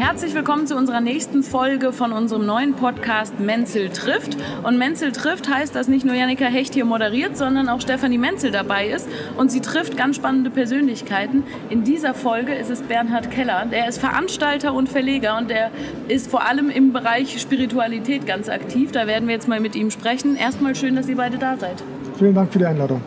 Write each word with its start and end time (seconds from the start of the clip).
Herzlich 0.00 0.34
willkommen 0.34 0.66
zu 0.66 0.76
unserer 0.76 1.02
nächsten 1.02 1.42
Folge 1.42 1.92
von 1.92 2.12
unserem 2.12 2.46
neuen 2.46 2.72
Podcast 2.72 3.38
Menzel 3.38 3.90
trifft. 3.90 4.34
Und 4.62 4.78
Menzel 4.78 5.12
trifft 5.12 5.52
heißt, 5.52 5.76
dass 5.76 5.88
nicht 5.88 6.06
nur 6.06 6.14
Janika 6.14 6.46
Hecht 6.46 6.72
hier 6.72 6.86
moderiert, 6.86 7.36
sondern 7.36 7.68
auch 7.68 7.82
Stefanie 7.82 8.16
Menzel 8.16 8.50
dabei 8.50 8.88
ist. 8.88 9.06
Und 9.36 9.52
sie 9.52 9.60
trifft 9.60 9.98
ganz 9.98 10.16
spannende 10.16 10.48
Persönlichkeiten. 10.48 11.42
In 11.68 11.84
dieser 11.84 12.14
Folge 12.14 12.54
ist 12.54 12.70
es 12.70 12.80
Bernhard 12.80 13.30
Keller. 13.30 13.66
Der 13.70 13.88
ist 13.88 13.98
Veranstalter 13.98 14.72
und 14.72 14.88
Verleger 14.88 15.36
und 15.36 15.50
der 15.50 15.70
ist 16.08 16.30
vor 16.30 16.48
allem 16.48 16.70
im 16.70 16.94
Bereich 16.94 17.38
Spiritualität 17.38 18.26
ganz 18.26 18.48
aktiv. 18.48 18.92
Da 18.92 19.06
werden 19.06 19.28
wir 19.28 19.34
jetzt 19.34 19.48
mal 19.48 19.60
mit 19.60 19.76
ihm 19.76 19.90
sprechen. 19.90 20.34
Erstmal 20.34 20.74
schön, 20.74 20.96
dass 20.96 21.10
ihr 21.10 21.16
beide 21.16 21.36
da 21.36 21.58
seid. 21.58 21.84
Vielen 22.16 22.34
Dank 22.34 22.50
für 22.50 22.58
die 22.58 22.66
Einladung. 22.66 23.02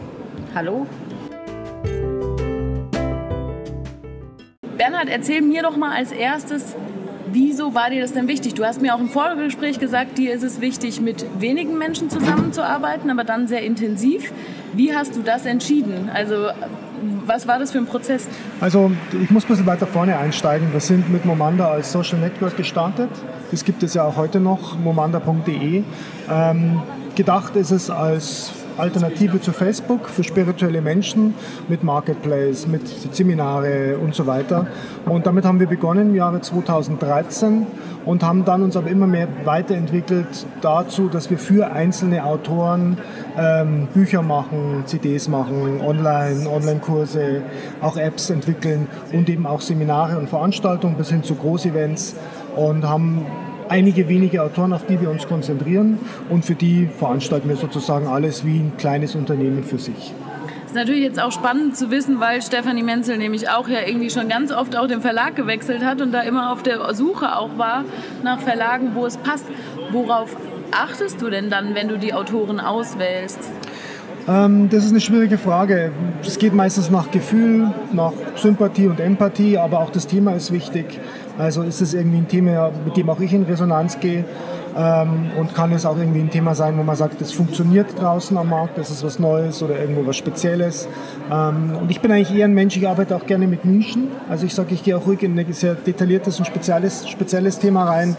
Hallo. 0.54 0.86
Bernhard, 4.84 5.08
erzähl 5.08 5.42
mir 5.42 5.62
doch 5.62 5.78
mal 5.78 5.96
als 5.96 6.12
erstes, 6.12 6.76
wieso 7.32 7.74
war 7.74 7.90
dir 7.90 8.02
das 8.02 8.12
denn 8.12 8.28
wichtig? 8.28 8.54
Du 8.54 8.66
hast 8.66 8.82
mir 8.82 8.94
auch 8.94 9.00
im 9.00 9.08
Vorgespräch 9.08 9.80
gesagt, 9.80 10.18
dir 10.18 10.34
ist 10.34 10.44
es 10.44 10.60
wichtig, 10.60 11.00
mit 11.00 11.26
wenigen 11.40 11.78
Menschen 11.78 12.10
zusammenzuarbeiten, 12.10 13.10
aber 13.10 13.24
dann 13.24 13.48
sehr 13.48 13.62
intensiv. 13.62 14.34
Wie 14.74 14.94
hast 14.94 15.16
du 15.16 15.22
das 15.22 15.46
entschieden? 15.46 16.10
Also 16.14 16.48
was 17.26 17.48
war 17.48 17.60
das 17.60 17.72
für 17.72 17.78
ein 17.78 17.86
Prozess? 17.86 18.28
Also 18.60 18.92
ich 19.22 19.32
muss 19.32 19.46
ein 19.46 19.48
bisschen 19.48 19.66
weiter 19.68 19.88
vorne 19.88 20.18
einsteigen. 20.18 20.74
Wir 20.74 20.82
sind 20.82 21.10
mit 21.10 21.24
Momanda 21.24 21.70
als 21.70 21.90
Social 21.90 22.20
Network 22.20 22.58
gestartet. 22.58 23.10
Das 23.52 23.64
gibt 23.64 23.84
es 23.84 23.94
ja 23.94 24.04
auch 24.04 24.18
heute 24.18 24.42
noch, 24.42 24.78
momanda.de. 24.78 25.84
Ähm, 26.30 26.82
gedacht 27.16 27.56
ist 27.56 27.72
es 27.72 27.90
als 27.90 28.52
Alternative 28.78 29.40
zu 29.42 29.52
Facebook 29.52 30.10
für 30.10 30.24
spirituelle 30.24 30.82
Menschen 30.82 31.34
mit 31.68 31.84
Marketplace, 31.84 32.68
mit 32.68 32.88
Seminare 33.14 33.98
und 33.98 34.16
so 34.16 34.26
weiter. 34.28 34.68
Und 35.06 35.26
damit 35.26 35.46
haben 35.46 35.60
wir 35.60 35.68
begonnen 35.68 36.10
im 36.10 36.16
Jahre 36.16 36.42
2013 36.42 37.68
und 38.06 38.24
haben 38.24 38.46
dann 38.46 38.64
uns 38.64 38.76
aber 38.76 38.90
immer 38.90 39.08
mehr 39.08 39.28
weiterentwickelt 39.46 40.46
dazu, 40.62 41.08
dass 41.08 41.30
wir 41.30 41.38
für 41.38 41.72
einzelne 41.72 42.26
Autoren 42.26 42.98
ähm, 43.38 43.88
Bücher 43.94 44.22
machen, 44.22 44.84
CDs 44.86 45.28
machen, 45.28 45.82
online, 45.82 46.50
Online-Kurse, 46.50 47.42
auch 47.82 47.98
Apps 47.98 48.30
entwickeln 48.30 48.88
und 49.12 49.30
eben 49.30 49.46
auch 49.46 49.62
Seminare 49.62 50.18
und 50.18 50.30
Veranstaltungen 50.30 50.96
bis 50.96 51.10
hin 51.10 51.24
zu 51.24 51.36
Großevents 51.36 52.16
und 52.56 52.88
haben 52.88 53.26
einige 53.74 54.08
wenige 54.08 54.44
Autoren, 54.44 54.72
auf 54.72 54.86
die 54.86 55.02
wir 55.02 55.10
uns 55.10 55.28
konzentrieren 55.28 55.98
und 56.30 56.46
für 56.46 56.54
die 56.54 56.88
veranstalten 57.00 57.50
wir 57.50 57.56
sozusagen 57.56 58.06
alles 58.06 58.46
wie 58.46 58.60
ein 58.60 58.74
kleines 58.78 59.16
Unternehmen 59.16 59.64
für 59.64 59.80
sich. 59.80 60.14
Ist 60.68 60.76
natürlich 60.76 61.02
jetzt 61.02 61.20
auch 61.20 61.32
spannend 61.32 61.76
zu 61.76 61.90
wissen, 61.90 62.20
weil 62.20 62.44
Stefanie 62.44 62.84
Menzel 62.84 63.18
nämlich 63.18 63.50
auch 63.50 63.68
ja 63.68 63.80
irgendwie 63.84 64.12
schon 64.12 64.30
ganz 64.30 64.52
oft 64.52 64.76
auch 64.76 64.86
den 64.86 65.02
Verlag 65.02 65.36
gewechselt 65.36 65.84
hat 65.84 66.02
und 66.02 66.12
da 66.12 66.22
immer 66.22 66.52
auf 66.52 66.62
der 66.62 66.94
Suche 66.94 67.36
auch 67.36 67.58
war 67.58 67.84
nach 68.24 68.40
Verlagen, 68.42 68.92
wo 68.94 69.08
es 69.08 69.18
passt. 69.18 69.46
Worauf 69.92 70.36
achtest 70.72 71.20
du 71.24 71.32
denn 71.32 71.50
dann, 71.50 71.74
wenn 71.74 71.88
du 71.88 71.98
die 71.98 72.14
Autoren 72.14 72.60
auswählst? 72.60 73.40
Ähm, 74.28 74.70
das 74.70 74.86
ist 74.86 74.92
eine 74.92 75.02
schwierige 75.02 75.38
Frage. 75.38 75.92
Es 76.22 76.38
geht 76.38 76.54
meistens 76.54 76.90
nach 76.90 77.12
Gefühl, 77.12 77.72
nach 77.92 78.14
Sympathie 78.36 78.88
und 78.88 79.00
Empathie, 79.00 79.58
aber 79.58 79.80
auch 79.80 79.90
das 79.90 80.08
Thema 80.08 80.34
ist 80.34 80.52
wichtig. 80.52 81.00
Also 81.38 81.64
ist 81.64 81.82
es 81.82 81.94
irgendwie 81.94 82.18
ein 82.18 82.28
Thema, 82.28 82.72
mit 82.86 82.96
dem 82.96 83.10
auch 83.10 83.20
ich 83.20 83.34
in 83.34 83.44
Resonanz 83.44 84.00
gehe 84.00 84.24
ähm, 84.76 85.32
und 85.38 85.54
kann 85.54 85.72
es 85.72 85.86
auch 85.86 85.98
irgendwie 85.98 86.20
ein 86.20 86.30
Thema 86.30 86.56
sein, 86.56 86.78
wo 86.78 86.84
man 86.84 86.96
sagt, 86.96 87.22
das 87.22 87.32
funktioniert 87.32 88.00
draußen 88.00 88.38
am 88.38 88.50
Markt, 88.50 88.78
das 88.78 88.90
ist 88.90 89.04
was 89.04 89.20
Neues 89.20 89.62
oder 89.62 89.80
irgendwo 89.80 90.06
was 90.06 90.18
Spezielles. 90.18 90.88
Ähm, 91.32 91.78
und 91.82 91.92
ich 91.92 92.02
bin 92.02 92.12
eigentlich 92.12 92.36
eher 92.36 92.46
ein 92.46 92.54
Mensch, 92.54 92.76
ich 92.78 92.88
arbeite 92.88 93.16
auch 93.16 93.26
gerne 93.26 93.48
mit 93.48 93.66
Nischen. 93.66 94.10
Also 94.30 94.46
ich 94.46 94.54
sage, 94.54 94.74
ich 94.74 94.84
gehe 94.84 94.98
auch 94.98 95.06
ruhig 95.06 95.22
in 95.24 95.38
ein 95.38 95.54
sehr 95.54 95.76
detailliertes 95.76 96.40
und 96.40 96.46
spezielles, 96.46 97.08
spezielles 97.08 97.60
Thema 97.60 97.86
rein 97.86 98.16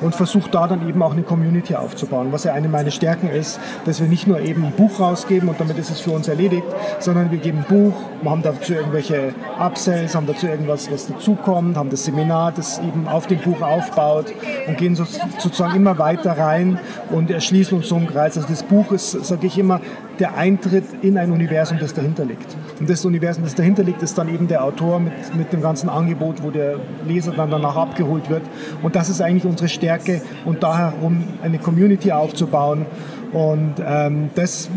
und 0.00 0.14
versuche 0.14 0.50
da 0.50 0.66
dann 0.66 0.88
eben 0.88 1.02
auch 1.02 1.12
eine 1.12 1.22
Community 1.22 1.74
aufzubauen, 1.74 2.28
was 2.30 2.44
ja 2.44 2.52
eine 2.52 2.68
meiner 2.68 2.90
Stärken 2.90 3.28
ist, 3.28 3.58
dass 3.84 4.00
wir 4.00 4.08
nicht 4.08 4.26
nur 4.26 4.40
eben 4.40 4.64
ein 4.64 4.72
Buch 4.72 5.00
rausgeben 5.00 5.48
und 5.48 5.60
damit 5.60 5.78
ist 5.78 5.90
es 5.90 6.00
für 6.00 6.10
uns 6.12 6.28
erledigt, 6.28 6.66
sondern 6.98 7.30
wir 7.30 7.38
geben 7.38 7.58
ein 7.58 7.64
Buch, 7.64 7.94
wir 8.22 8.30
haben 8.30 8.42
dazu 8.42 8.74
irgendwelche 8.74 9.34
Upsells, 9.58 10.14
haben 10.14 10.26
dazu 10.26 10.46
irgendwas, 10.46 10.90
was 10.90 11.08
dazukommt, 11.08 11.76
haben 11.76 11.90
das 11.90 12.04
Seminar, 12.04 12.52
das 12.52 12.78
eben 12.78 13.08
auf 13.08 13.26
dem 13.26 13.38
Buch 13.38 13.60
aufbaut 13.62 14.26
und 14.66 14.76
gehen 14.78 14.94
sozusagen 14.94 15.74
immer 15.74 15.95
weiter 15.98 16.32
rein 16.32 16.78
und 17.10 17.30
erschließen 17.30 17.76
uns 17.76 17.88
so 17.88 17.96
einen 17.96 18.06
Kreis. 18.06 18.36
Also 18.36 18.48
das 18.48 18.62
Buch 18.62 18.92
ist, 18.92 19.12
sage 19.12 19.46
ich 19.46 19.58
immer, 19.58 19.80
der 20.18 20.36
Eintritt 20.36 20.84
in 21.02 21.18
ein 21.18 21.30
Universum, 21.30 21.78
das 21.78 21.94
dahinter 21.94 22.24
liegt. 22.24 22.56
Und 22.80 22.88
das 22.88 23.04
Universum, 23.04 23.44
das 23.44 23.54
dahinter 23.54 23.82
liegt, 23.82 24.02
ist 24.02 24.16
dann 24.16 24.32
eben 24.32 24.48
der 24.48 24.64
Autor 24.64 25.00
mit, 25.00 25.34
mit 25.34 25.52
dem 25.52 25.60
ganzen 25.60 25.88
Angebot, 25.88 26.42
wo 26.42 26.50
der 26.50 26.76
Leser 27.06 27.32
dann 27.32 27.50
danach 27.50 27.76
abgeholt 27.76 28.30
wird. 28.30 28.42
Und 28.82 28.96
das 28.96 29.08
ist 29.08 29.20
eigentlich 29.20 29.44
unsere 29.44 29.68
Stärke 29.68 30.22
und 30.44 30.62
da 30.62 30.78
herum 30.78 31.24
eine 31.42 31.58
Community 31.58 32.12
aufzubauen. 32.12 32.86
Und 33.32 33.74
ähm, 33.84 34.30
das 34.34 34.70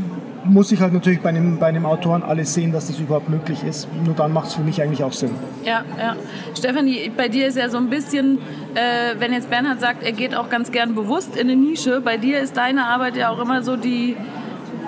muss 0.45 0.71
ich 0.71 0.81
halt 0.81 0.93
natürlich 0.93 1.21
bei 1.21 1.29
einem, 1.29 1.57
bei 1.57 1.67
einem 1.67 1.85
Autoren 1.85 2.23
alles 2.23 2.53
sehen, 2.53 2.71
dass 2.71 2.87
das 2.87 2.99
überhaupt 2.99 3.29
möglich 3.29 3.63
ist. 3.63 3.87
Nur 4.05 4.15
dann 4.15 4.33
macht 4.33 4.47
es 4.47 4.53
für 4.55 4.61
mich 4.61 4.81
eigentlich 4.81 5.03
auch 5.03 5.13
Sinn. 5.13 5.31
Ja, 5.63 5.83
ja. 5.97 6.15
Stefanie, 6.57 7.11
bei 7.15 7.27
dir 7.27 7.47
ist 7.47 7.57
ja 7.57 7.69
so 7.69 7.77
ein 7.77 7.89
bisschen, 7.89 8.37
äh, 8.75 9.19
wenn 9.19 9.33
jetzt 9.33 9.49
Bernhard 9.49 9.79
sagt, 9.79 10.03
er 10.03 10.11
geht 10.11 10.35
auch 10.35 10.49
ganz 10.49 10.71
gern 10.71 10.95
bewusst 10.95 11.35
in 11.35 11.49
eine 11.49 11.55
Nische, 11.55 12.01
bei 12.01 12.17
dir 12.17 12.39
ist 12.39 12.57
deine 12.57 12.85
Arbeit 12.85 13.15
ja 13.15 13.29
auch 13.29 13.39
immer 13.39 13.63
so 13.63 13.75
die, 13.75 14.15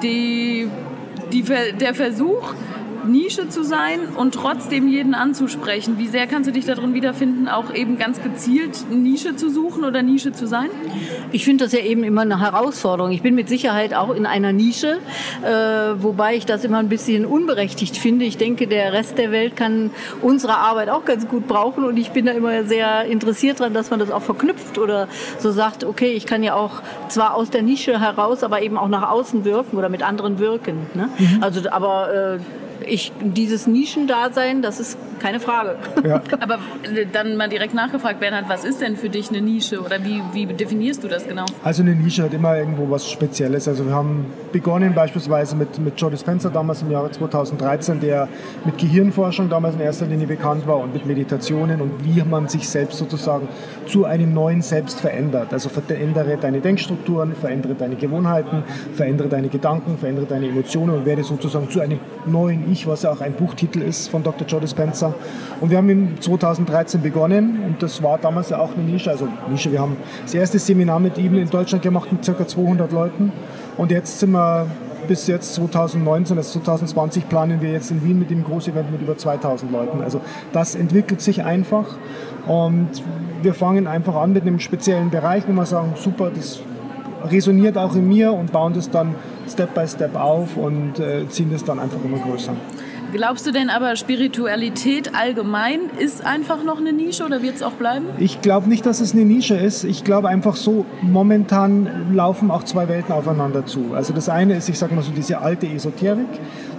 die, 0.02 0.68
die, 1.32 1.44
der 1.80 1.94
Versuch, 1.94 2.54
Nische 3.06 3.50
zu 3.50 3.64
sein 3.64 4.00
und 4.16 4.34
trotzdem 4.34 4.88
jeden 4.88 5.14
anzusprechen. 5.14 5.98
Wie 5.98 6.08
sehr 6.08 6.28
kannst 6.28 6.50
du 6.50 6.54
dich 6.54 6.66
darin 6.66 6.94
wiederfinden, 6.94 7.48
auch 7.48 7.74
eben 7.74 7.98
ganz 7.98 8.22
gezielt 8.22 8.90
Nische 8.90 9.36
zu 9.36 9.50
suchen 9.50 9.84
oder 9.84 10.02
Nische 10.02 10.32
zu 10.32 10.48
sein? 10.48 10.70
Ich 11.32 11.46
finde 11.46 11.66
das 11.66 11.74
ja 11.74 11.80
eben 11.80 12.04
immer 12.04 12.22
eine 12.22 12.40
Herausforderung. 12.40 13.12
Ich 13.12 13.22
bin 13.22 13.36
mit 13.36 13.50
Sicherheit 13.50 13.94
auch 13.94 14.14
in 14.14 14.26
einer 14.26 14.54
Nische, 14.54 15.00
äh, 15.44 15.50
wobei 16.02 16.36
ich 16.36 16.46
das 16.46 16.64
immer 16.64 16.80
ein 16.80 16.90
bisschen 16.90 17.26
unberechtigt 17.26 17.98
finde. 17.98 18.26
Ich 18.26 18.38
denke, 18.38 18.68
der 18.68 18.94
Rest 18.94 19.18
der 19.18 19.32
Welt 19.32 19.56
kann 19.56 19.92
unsere 20.22 20.58
Arbeit 20.58 20.90
auch 20.90 21.06
ganz 21.06 21.28
gut 21.28 21.48
brauchen 21.48 21.84
und 21.84 21.98
ich 21.98 22.12
bin 22.12 22.26
da 22.26 22.32
immer 22.32 22.64
sehr 22.64 23.06
interessiert 23.06 23.60
daran, 23.60 23.74
dass 23.74 23.90
man 23.90 24.00
das 24.00 24.12
auch 24.12 24.22
verknüpft 24.22 24.78
oder 24.78 25.08
so 25.40 25.52
sagt, 25.52 25.84
okay, 25.84 26.12
ich 26.12 26.26
kann 26.26 26.44
ja 26.44 26.56
auch 26.56 26.82
zwar 27.10 27.36
aus 27.36 27.50
der 27.50 27.62
Nische 27.62 28.00
heraus, 28.00 28.44
aber 28.44 28.62
eben 28.62 28.78
auch 28.78 28.88
nach 28.88 29.10
außen 29.10 29.46
wirken 29.46 29.78
oder 29.78 29.90
mit 29.90 30.04
anderen 30.04 30.40
wirken. 30.40 30.88
Ne? 30.94 31.10
Mhm. 31.18 31.44
Also, 31.44 31.70
aber 31.70 32.14
äh, 32.14 32.40
ich, 32.86 33.12
dieses 33.22 33.68
Nischendasein, 33.68 34.62
das 34.62 34.80
ist 34.80 34.97
keine 35.19 35.40
Frage. 35.40 35.75
Ja. 36.03 36.22
Aber 36.40 36.56
äh, 36.84 37.06
dann 37.12 37.38
mal 37.38 37.50
direkt 37.50 37.74
nachgefragt, 37.74 38.19
Bernhard, 38.19 38.50
was 38.50 38.64
ist 38.64 38.81
denn 38.81 38.96
für 38.96 39.09
dich 39.09 39.30
eine 39.30 39.42
Nische 39.42 39.81
oder 39.81 40.03
wie, 40.03 40.22
wie 40.34 40.46
definierst 40.46 41.03
du 41.03 41.08
das 41.08 41.28
genau? 41.28 41.46
Also 41.64 41.84
eine 41.84 41.96
Nische 41.96 42.24
hat 42.24 42.34
immer 42.34 42.58
irgendwo 42.58 42.90
was 42.90 43.09
Spezielles. 43.09 43.68
Also 43.68 43.86
wir 43.86 43.94
haben 43.94 44.25
begonnen 44.52 44.94
beispielsweise 44.94 45.56
mit, 45.56 45.80
mit 45.80 46.00
Joe 46.00 46.12
Dispenza 46.12 46.50
damals 46.50 46.81
im 46.81 46.91
Jahre 46.91 47.12
2013, 47.12 48.00
der 48.00 48.28
mit 48.66 48.78
Gehirnforschung 48.78 49.50
damals 49.50 49.75
in 49.75 49.81
erster 49.81 50.06
Linie 50.06 50.28
bekannt 50.28 50.66
war 50.68 50.78
und 50.78 50.94
mit 50.94 51.06
Meditationen 51.06 51.81
und 51.81 52.03
wie 52.03 52.22
man 52.24 52.47
sich 52.47 52.68
selbst 52.68 52.97
sozusagen 52.97 53.47
zu 53.86 54.06
einem 54.06 54.34
neuen 54.34 54.62
Selbst 54.62 55.00
verändert. 55.00 55.53
Also 55.53 55.70
verändere 55.70 56.38
deine 56.38 56.62
Denkstrukturen, 56.62 57.36
verändere 57.36 57.75
deine 57.75 57.96
Gewohnheiten, 57.96 58.64
verändere 58.94 59.28
deine 59.28 59.50
Gedanken, 59.50 59.97
verändere 59.97 60.25
deine 60.25 60.47
Emotionen 60.47 60.96
und 60.96 61.06
werde 61.06 61.24
sozusagen 61.24 61.70
zu 61.70 61.80
einem 61.80 62.00
neuen 62.25 62.71
Ich, 62.72 62.88
was 62.88 63.04
ja 63.04 63.12
auch 63.12 63.20
ein 63.20 63.34
Buchtitel 63.34 63.82
ist 63.82 64.08
von 64.08 64.24
Dr. 64.24 64.48
Joe 64.48 64.62
Dispenza. 64.62 65.14
Und 65.59 65.72
wir 65.72 65.78
haben 65.78 65.90
in 65.90 66.22
2013 66.22 67.02
begonnen 67.02 67.59
und 67.68 67.84
das 67.84 68.02
war 68.02 68.18
damals 68.18 68.50
ja 68.50 68.59
auch 68.59 68.74
eine 68.74 68.84
Nische. 68.84 69.09
Also 69.12 69.28
Nische, 69.50 69.74
wir 69.74 69.82
haben 69.82 69.98
das 70.24 70.34
erste 70.34 70.58
Seminar 70.58 71.02
mit 71.02 71.18
ihm 71.18 71.36
in 71.36 71.50
Deutschland 71.50 71.84
gemacht 71.84 72.09
mit 72.14 72.26
ca. 72.26 72.48
200 72.48 72.94
Leuten 72.94 73.34
und 73.76 73.92
jetzt 73.92 74.20
sind 74.20 74.32
wir 74.32 74.68
bis 75.08 75.28
jetzt 75.28 75.56
2019, 75.56 76.38
also 76.38 76.59
2020 76.59 77.28
planen 77.28 77.59
wir 77.59 77.72
jetzt 77.72 77.92
in 77.92 78.06
Wien 78.06 78.18
mit 78.20 78.30
dem 78.30 78.46
Großevent 78.46 78.90
mit 78.90 79.02
über 79.02 79.18
2000 79.18 79.70
Leuten. 79.70 80.02
Also 80.02 80.22
das 80.53 80.76
entwickelt 80.76 81.20
sich 81.20 81.44
einfach 81.44 81.97
und 82.47 82.90
wir 83.41 83.53
fangen 83.53 83.88
einfach 83.88 84.16
an 84.16 84.32
mit 84.32 84.44
einem 84.44 84.59
speziellen 84.59 85.09
Bereich, 85.09 85.44
wo 85.46 85.52
wir 85.52 85.66
sagen, 85.66 85.94
super, 85.97 86.32
das 86.34 86.62
resoniert 87.29 87.78
auch 87.78 87.96
in 87.96 88.08
mir 88.08 88.32
und 88.32 88.53
bauen 88.53 88.73
das 88.73 88.90
dann 88.90 89.16
Step 89.49 89.73
by 89.73 89.88
Step 89.88 90.16
auf 90.16 90.58
und 90.58 90.99
äh, 90.99 91.28
ziehen 91.29 91.52
das 91.52 91.64
dann 91.64 91.79
einfach 91.79 92.03
immer 92.03 92.17
größer. 92.20 92.53
Glaubst 93.14 93.46
du 93.46 93.52
denn 93.52 93.70
aber, 93.70 93.97
Spiritualität 93.97 95.14
allgemein 95.14 95.82
ist 95.99 96.26
einfach 96.26 96.64
noch 96.64 96.78
eine 96.78 96.93
Nische 96.93 97.26
oder 97.26 97.41
wird 97.41 97.55
es 97.55 97.61
auch 97.61 97.73
bleiben? 97.73 98.05
Ich 98.20 98.41
glaube 98.41 98.70
nicht, 98.70 98.85
dass 98.85 99.02
es 99.02 99.14
eine 99.14 99.26
Nische 99.26 99.55
ist. 99.58 99.84
Ich 99.84 100.05
glaube 100.05 100.29
einfach 100.29 100.55
so, 100.55 100.85
momentan 101.02 102.14
laufen 102.14 102.49
auch 102.52 102.64
zwei 102.64 102.88
Welten 102.88 103.14
aufeinander 103.14 103.66
zu. 103.66 103.93
Also 103.93 104.14
das 104.14 104.29
eine 104.29 104.55
ist, 104.55 104.70
ich 104.70 104.79
sage 104.79 104.96
mal 104.96 105.03
so, 105.03 105.11
diese 105.11 105.41
alte 105.41 105.67
Esoterik, 105.67 106.28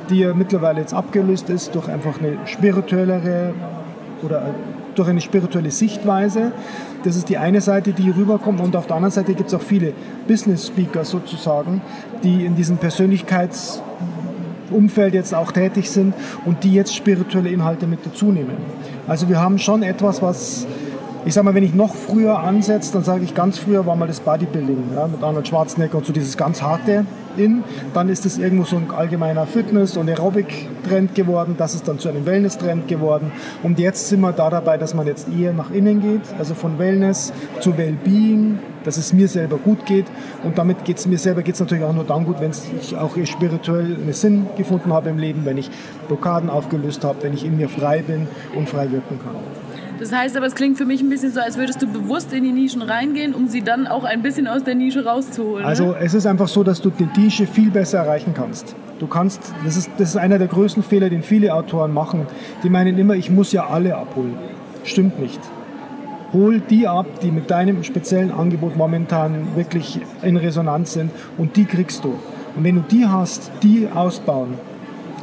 die 0.09 0.21
ja 0.21 0.33
mittlerweile 0.33 0.81
jetzt 0.81 0.95
abgelöst 0.95 1.51
ist 1.51 1.75
durch 1.75 1.89
einfach 1.89 2.19
eine 2.19 2.39
spirituellere 2.47 3.53
oder 4.23 4.55
durch 4.95 5.09
eine 5.09 5.21
spirituelle 5.21 5.71
Sichtweise. 5.71 6.53
Das 7.05 7.15
ist 7.17 7.29
die 7.29 7.39
eine 7.39 7.61
Seite, 7.61 7.93
die 7.93 8.11
rüberkommt. 8.11 8.61
Und 8.61 8.75
auf 8.77 8.87
der 8.87 8.97
anderen 8.97 9.13
Seite 9.13 9.35
gibt 9.35 9.49
es 9.49 9.55
auch 9.55 9.63
viele 9.63 9.93
Business-Speaker 10.29 11.05
sozusagen, 11.05 11.83
die 12.23 12.45
in 12.45 12.55
diesem 12.55 12.77
Persönlichkeitsumfeld 12.79 15.15
jetzt 15.15 15.35
auch 15.35 15.51
tätig 15.53 15.91
sind 15.91 16.15
und 16.45 16.65
die 16.65 16.75
jetzt 16.75 16.95
spirituelle 16.95 17.51
Inhalte 17.51 17.87
mit 17.87 18.01
dazu 18.05 18.27
nehmen. 18.27 18.57
Also 19.07 19.29
wir 19.29 19.41
haben 19.41 19.59
schon 19.59 19.83
etwas, 19.83 20.23
was 20.23 20.67
ich 21.25 21.35
sag 21.35 21.45
mal, 21.45 21.55
wenn 21.55 21.63
ich 21.63 21.75
noch 21.75 21.95
früher 21.95 22.41
ansetze, 22.41 22.93
dann 22.93 23.05
sage 23.05 23.23
ich, 23.25 23.35
ganz 23.35 23.59
früher 23.59 23.87
war 23.87 23.95
mal 23.95 24.09
das 24.09 24.21
Bodybuilding 24.21 24.91
ja, 24.95 25.07
mit 25.07 25.23
Arnold 25.23 25.47
Schwarzenegger 25.47 25.99
und 25.99 26.07
so 26.07 26.13
dieses 26.13 26.37
ganz 26.37 26.63
harte 26.63 27.07
in. 27.37 27.63
Dann 27.95 28.09
ist 28.09 28.27
es 28.27 28.39
irgendwo 28.39 28.65
so 28.65 28.77
ein 28.77 28.91
allgemeiner 28.91 29.47
Fitness- 29.47 29.97
und 29.97 30.09
Aerobic-Trend 30.09 31.15
geworden. 31.15 31.55
Das 31.57 31.75
ist 31.75 31.87
dann 31.87 31.99
zu 31.99 32.09
einem 32.09 32.27
Wellness-Trend 32.27 32.89
geworden. 32.89 33.31
Und 33.63 33.79
jetzt 33.79 34.09
sind 34.09 34.21
wir 34.21 34.33
da 34.33 34.51
dabei, 34.51 34.79
dass 34.79 34.95
man 34.95 35.07
jetzt 35.07 35.29
eher 35.29 35.53
nach 35.53 35.71
innen 35.71 36.01
geht, 36.01 36.23
also 36.39 36.55
von 36.55 36.79
Wellness 36.79 37.33
zu 37.61 37.79
Wellbeing, 37.79 38.59
dass 38.85 38.97
es 38.97 39.13
mir 39.13 39.29
selber 39.29 39.59
gut 39.59 39.87
geht. 39.87 40.07
Und 40.43 40.59
damit 40.59 40.85
geht 40.85 40.99
es 40.99 41.07
mir 41.07 41.19
selber 41.19 41.43
geht's 41.43 41.61
natürlich 41.61 41.85
auch 41.85 41.95
nur 41.95 42.05
dann 42.05 42.25
gut, 42.25 42.41
wenn 42.41 42.51
ich 42.81 42.97
auch 42.97 43.17
spirituell 43.25 43.95
einen 43.95 44.13
Sinn 44.13 44.47
gefunden 44.57 44.93
habe 44.93 45.11
im 45.11 45.19
Leben, 45.19 45.45
wenn 45.45 45.57
ich 45.57 45.71
Blockaden 46.09 46.51
aufgelöst 46.51 47.05
habe, 47.05 47.23
wenn 47.23 47.33
ich 47.33 47.45
in 47.45 47.57
mir 47.57 47.69
frei 47.69 48.03
bin 48.03 48.27
und 48.57 48.69
frei 48.69 48.91
wirken 48.91 49.21
kann. 49.23 49.37
Das 49.99 50.13
heißt 50.13 50.37
aber, 50.37 50.47
es 50.47 50.55
klingt 50.55 50.79
für 50.79 50.85
mich 50.85 51.01
ein 51.01 51.09
bisschen 51.09 51.33
so, 51.33 51.41
als 51.41 51.57
würdest 51.57 51.81
du 51.83 51.87
bewusst 51.87 52.33
in 52.33 52.45
die 52.45 52.53
Nischen 52.53 52.83
reingehen, 52.83 53.35
um 53.35 53.49
sie 53.49 53.63
dann 53.63 53.87
auch 53.87 54.05
ein 54.05 54.23
bisschen 54.23 54.47
aus 54.47 54.65
der 54.65 54.75
Nische 54.75 55.05
rauszuholen. 55.05 55.65
Also 55.65 55.89
ne? 55.89 55.97
es 56.01 56.15
ist 56.15 56.27
einfach 56.27 56.49
so, 56.49 56.65
dass 56.65 56.81
du 56.81 56.91
die 56.91 57.09
Nische 57.21 57.47
viel 57.47 57.71
besser 57.71 57.99
erreichen 57.99 58.35
kannst. 58.35 58.75
Du 58.99 59.07
kannst, 59.07 59.53
das 59.65 59.77
ist, 59.77 59.91
das 59.99 60.11
ist 60.11 60.17
einer 60.17 60.39
der 60.39 60.49
größten 60.49 60.83
Fehler, 60.83 61.11
den 61.11 61.23
viele 61.23 61.55
Autoren 61.55 61.93
machen. 61.93 62.27
Die 62.63 62.71
meinen 62.71 62.99
immer, 62.99 63.15
ich 63.15 63.31
muss 63.31 63.53
ja 63.53 63.67
alle 63.67 63.97
abholen. 63.97 64.37
Stimmt 64.85 65.21
nicht. 65.21 65.41
Hol 66.33 66.61
die 66.61 66.89
ab, 66.89 67.07
die 67.21 67.31
mit 67.31 67.51
deinem 67.51 67.85
speziellen 67.85 68.33
Angebot 68.33 68.77
momentan 68.77 69.55
wirklich 69.55 70.01
in 70.23 70.37
Resonanz 70.37 70.95
sind 70.95 71.11
und 71.37 71.57
die 71.57 71.65
kriegst 71.65 72.05
du. 72.05 72.15
Und 72.57 72.65
wenn 72.65 72.77
du 72.77 72.83
die 72.83 73.07
hast, 73.07 73.51
die 73.63 73.89
ausbauen, 73.93 74.55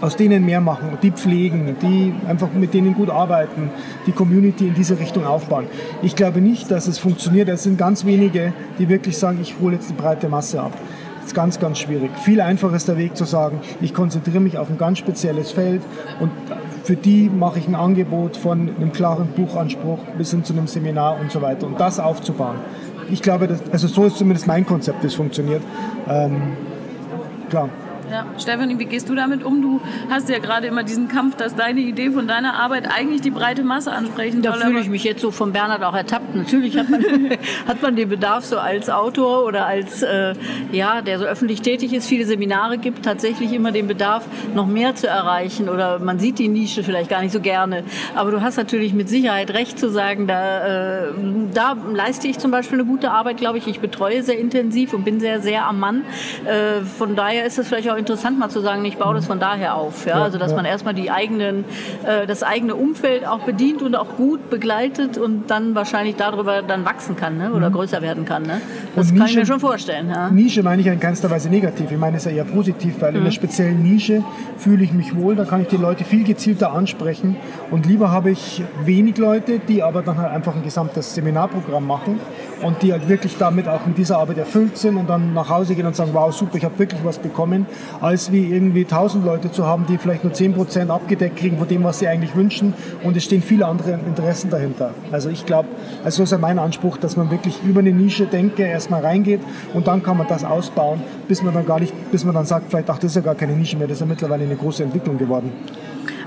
aus 0.01 0.15
denen 0.15 0.45
mehr 0.45 0.61
machen, 0.61 0.97
die 1.01 1.11
pflegen, 1.11 1.75
die 1.81 2.13
einfach 2.27 2.49
mit 2.53 2.73
denen 2.73 2.93
gut 2.93 3.09
arbeiten, 3.09 3.69
die 4.07 4.11
Community 4.11 4.67
in 4.67 4.73
diese 4.73 4.99
Richtung 4.99 5.25
aufbauen. 5.25 5.65
Ich 6.01 6.15
glaube 6.15 6.41
nicht, 6.41 6.71
dass 6.71 6.87
es 6.87 6.97
funktioniert. 6.99 7.49
Es 7.49 7.63
sind 7.63 7.77
ganz 7.77 8.05
wenige, 8.05 8.53
die 8.77 8.89
wirklich 8.89 9.17
sagen, 9.17 9.39
ich 9.41 9.55
hole 9.59 9.75
jetzt 9.75 9.89
die 9.89 9.93
breite 9.93 10.29
Masse 10.29 10.61
ab. 10.61 10.71
Das 11.17 11.27
ist 11.27 11.35
ganz, 11.35 11.59
ganz 11.59 11.79
schwierig. 11.79 12.11
Viel 12.23 12.41
einfacher 12.41 12.75
ist 12.75 12.87
der 12.87 12.97
Weg 12.97 13.15
zu 13.15 13.25
sagen, 13.25 13.59
ich 13.81 13.93
konzentriere 13.93 14.39
mich 14.39 14.57
auf 14.57 14.69
ein 14.69 14.77
ganz 14.77 14.97
spezielles 14.97 15.51
Feld 15.51 15.81
und 16.19 16.31
für 16.83 16.95
die 16.95 17.29
mache 17.29 17.59
ich 17.59 17.67
ein 17.67 17.75
Angebot 17.75 18.35
von 18.35 18.71
einem 18.75 18.91
klaren 18.91 19.27
Buchanspruch 19.27 19.99
bis 20.17 20.31
hin 20.31 20.43
zu 20.43 20.53
einem 20.53 20.65
Seminar 20.65 21.19
und 21.19 21.31
so 21.31 21.41
weiter 21.41 21.67
und 21.67 21.79
das 21.79 21.99
aufzubauen. 21.99 22.55
Ich 23.11 23.21
glaube, 23.21 23.47
dass, 23.47 23.59
also 23.71 23.87
so 23.87 24.05
ist 24.05 24.17
zumindest 24.17 24.47
mein 24.47 24.65
Konzept, 24.65 25.03
das 25.03 25.13
funktioniert. 25.13 25.61
Ähm, 26.07 26.53
klar. 27.49 27.69
Ja. 28.09 28.25
Stefanie, 28.39 28.79
wie 28.79 28.85
gehst 28.85 29.07
du 29.09 29.15
damit 29.15 29.43
um? 29.43 29.61
Du 29.61 29.81
hast 30.09 30.29
ja 30.29 30.39
gerade 30.39 30.67
immer 30.67 30.83
diesen 30.83 31.07
Kampf, 31.07 31.35
dass 31.35 31.55
deine 31.55 31.79
Idee 31.81 32.09
von 32.11 32.27
deiner 32.27 32.55
Arbeit 32.55 32.87
eigentlich 32.91 33.21
die 33.21 33.29
breite 33.29 33.63
Masse 33.63 33.91
ansprechen 33.91 34.41
Da 34.41 34.51
soll. 34.53 34.61
fühle 34.61 34.73
aber- 34.73 34.81
ich 34.81 34.89
mich 34.89 35.03
jetzt 35.03 35.21
so 35.21 35.31
von 35.31 35.51
Bernhard 35.53 35.83
auch 35.83 35.93
ertappt. 35.95 36.33
Natürlich 36.35 36.77
hat 36.77 36.89
man, 36.89 37.03
hat 37.67 37.81
man 37.81 37.95
den 37.95 38.09
Bedarf 38.09 38.45
so 38.45 38.57
als 38.57 38.89
Autor 38.89 39.45
oder 39.45 39.65
als, 39.67 40.01
äh, 40.01 40.33
ja, 40.71 41.01
der 41.01 41.19
so 41.19 41.25
öffentlich 41.25 41.61
tätig 41.61 41.93
ist, 41.93 42.07
viele 42.07 42.25
Seminare 42.25 42.77
gibt, 42.77 43.03
tatsächlich 43.05 43.53
immer 43.53 43.71
den 43.71 43.87
Bedarf, 43.87 44.25
noch 44.55 44.65
mehr 44.65 44.95
zu 44.95 45.07
erreichen 45.07 45.69
oder 45.69 45.99
man 45.99 46.17
sieht 46.19 46.39
die 46.39 46.47
Nische 46.47 46.83
vielleicht 46.83 47.09
gar 47.09 47.21
nicht 47.21 47.31
so 47.31 47.39
gerne. 47.41 47.83
Aber 48.15 48.31
du 48.31 48.41
hast 48.41 48.57
natürlich 48.57 48.93
mit 48.93 49.07
Sicherheit 49.09 49.51
recht 49.51 49.77
zu 49.77 49.89
sagen, 49.89 50.25
da, 50.25 51.05
äh, 51.05 51.11
da 51.53 51.75
leiste 51.93 52.27
ich 52.27 52.39
zum 52.39 52.49
Beispiel 52.51 52.79
eine 52.79 52.87
gute 52.87 53.11
Arbeit, 53.11 53.37
glaube 53.37 53.57
ich. 53.59 53.67
Ich 53.67 53.79
betreue 53.79 54.23
sehr 54.23 54.39
intensiv 54.39 54.93
und 54.93 55.03
bin 55.05 55.19
sehr, 55.19 55.41
sehr 55.41 55.65
am 55.67 55.79
Mann. 55.79 56.03
Äh, 56.45 56.81
von 56.97 57.15
daher 57.15 57.45
ist 57.45 57.59
es 57.59 57.67
vielleicht 57.67 57.89
auch 57.89 57.98
interessant, 57.99 58.39
mal 58.39 58.49
zu 58.49 58.61
sagen, 58.61 58.83
ich 58.85 58.97
baue 58.97 59.15
das 59.15 59.25
von 59.25 59.39
daher 59.39 59.75
auf. 59.75 60.05
Ja? 60.05 60.23
Also, 60.23 60.37
dass 60.37 60.53
man 60.53 60.65
erstmal 60.65 60.93
die 60.93 61.11
eigenen, 61.11 61.65
äh, 62.05 62.25
das 62.25 62.43
eigene 62.43 62.75
Umfeld 62.75 63.27
auch 63.27 63.39
bedient 63.39 63.81
und 63.81 63.95
auch 63.95 64.15
gut 64.17 64.49
begleitet 64.49 65.17
und 65.17 65.51
dann 65.51 65.75
wahrscheinlich 65.75 66.15
darüber 66.15 66.61
dann 66.61 66.85
wachsen 66.85 67.15
kann 67.15 67.37
ne? 67.37 67.51
oder 67.53 67.69
größer 67.69 68.01
werden 68.01 68.25
kann. 68.25 68.43
Ne? 68.43 68.61
Das 68.95 69.11
Und 69.11 69.17
kann 69.17 69.27
ich 69.27 69.33
Nische- 69.33 69.39
mir 69.39 69.45
schon 69.45 69.59
vorstellen. 69.59 70.09
Ja? 70.09 70.29
Nische 70.29 70.63
meine 70.63 70.81
ich 70.81 70.87
ja 70.87 70.93
in 70.93 70.99
keinster 70.99 71.29
Weise 71.29 71.49
negativ. 71.49 71.91
Ich 71.91 71.97
meine 71.97 72.17
es 72.17 72.25
ja 72.25 72.31
eher 72.31 72.45
positiv, 72.45 72.95
weil 73.01 73.15
in 73.15 73.21
einer 73.21 73.31
speziellen 73.31 73.83
Nische 73.83 74.23
fühle 74.57 74.83
ich 74.83 74.93
mich 74.93 75.15
wohl, 75.15 75.35
da 75.35 75.45
kann 75.45 75.61
ich 75.61 75.67
die 75.67 75.77
Leute 75.77 76.03
viel 76.03 76.23
gezielter 76.23 76.73
ansprechen. 76.73 77.35
Und 77.71 77.85
lieber 77.85 78.11
habe 78.11 78.31
ich 78.31 78.63
wenig 78.83 79.17
Leute, 79.17 79.59
die 79.59 79.83
aber 79.83 80.01
dann 80.01 80.17
halt 80.17 80.31
einfach 80.31 80.55
ein 80.55 80.63
gesamtes 80.63 81.13
Seminarprogramm 81.15 81.85
machen 81.85 82.19
und 82.61 82.81
die 82.81 82.91
halt 82.91 83.07
wirklich 83.07 83.37
damit 83.37 83.67
auch 83.67 83.85
mit 83.85 83.97
dieser 83.97 84.17
Arbeit 84.17 84.37
erfüllt 84.37 84.77
sind 84.77 84.97
und 84.97 85.09
dann 85.09 85.33
nach 85.33 85.49
Hause 85.49 85.75
gehen 85.75 85.85
und 85.85 85.95
sagen, 85.95 86.11
wow, 86.13 86.33
super, 86.33 86.57
ich 86.57 86.65
habe 86.65 86.77
wirklich 86.77 87.01
was 87.03 87.17
bekommen, 87.17 87.65
als 88.01 88.31
wie 88.31 88.45
irgendwie 88.45 88.85
tausend 88.85 89.25
Leute 89.25 89.51
zu 89.51 89.65
haben, 89.65 89.85
die 89.87 89.97
vielleicht 89.97 90.23
nur 90.23 90.33
10% 90.33 90.89
abgedeckt 90.89 91.37
kriegen 91.37 91.57
von 91.57 91.67
dem, 91.67 91.83
was 91.83 91.99
sie 91.99 92.07
eigentlich 92.07 92.35
wünschen 92.35 92.73
und 93.03 93.17
es 93.17 93.23
stehen 93.23 93.41
viele 93.41 93.65
andere 93.65 93.99
Interessen 94.05 94.49
dahinter. 94.49 94.91
Also 95.11 95.29
ich 95.29 95.45
glaube, 95.45 95.67
also 96.03 96.17
so 96.17 96.23
ist 96.23 96.31
ja 96.31 96.37
mein 96.37 96.59
Anspruch, 96.59 96.97
dass 96.97 97.17
man 97.17 97.31
wirklich 97.31 97.59
über 97.63 97.79
eine 97.79 97.91
Nische 97.91 98.25
denke, 98.25 98.63
erstmal 98.63 99.01
reingeht 99.01 99.41
und 99.73 99.87
dann 99.87 100.03
kann 100.03 100.17
man 100.17 100.27
das 100.27 100.43
ausbauen, 100.43 101.01
bis 101.27 101.43
man 101.43 101.53
dann 101.53 101.65
gar 101.65 101.79
nicht, 101.79 101.93
bis 102.11 102.25
man 102.25 102.35
dann 102.35 102.45
sagt, 102.45 102.69
vielleicht, 102.69 102.89
ach, 102.89 102.97
das 102.97 103.11
ist 103.11 103.15
ja 103.15 103.21
gar 103.21 103.35
keine 103.35 103.53
Nische 103.53 103.77
mehr, 103.77 103.87
das 103.87 103.97
ist 103.97 104.01
ja 104.01 104.07
mittlerweile 104.07 104.43
eine 104.43 104.55
große 104.55 104.83
Entwicklung 104.83 105.17
geworden. 105.17 105.51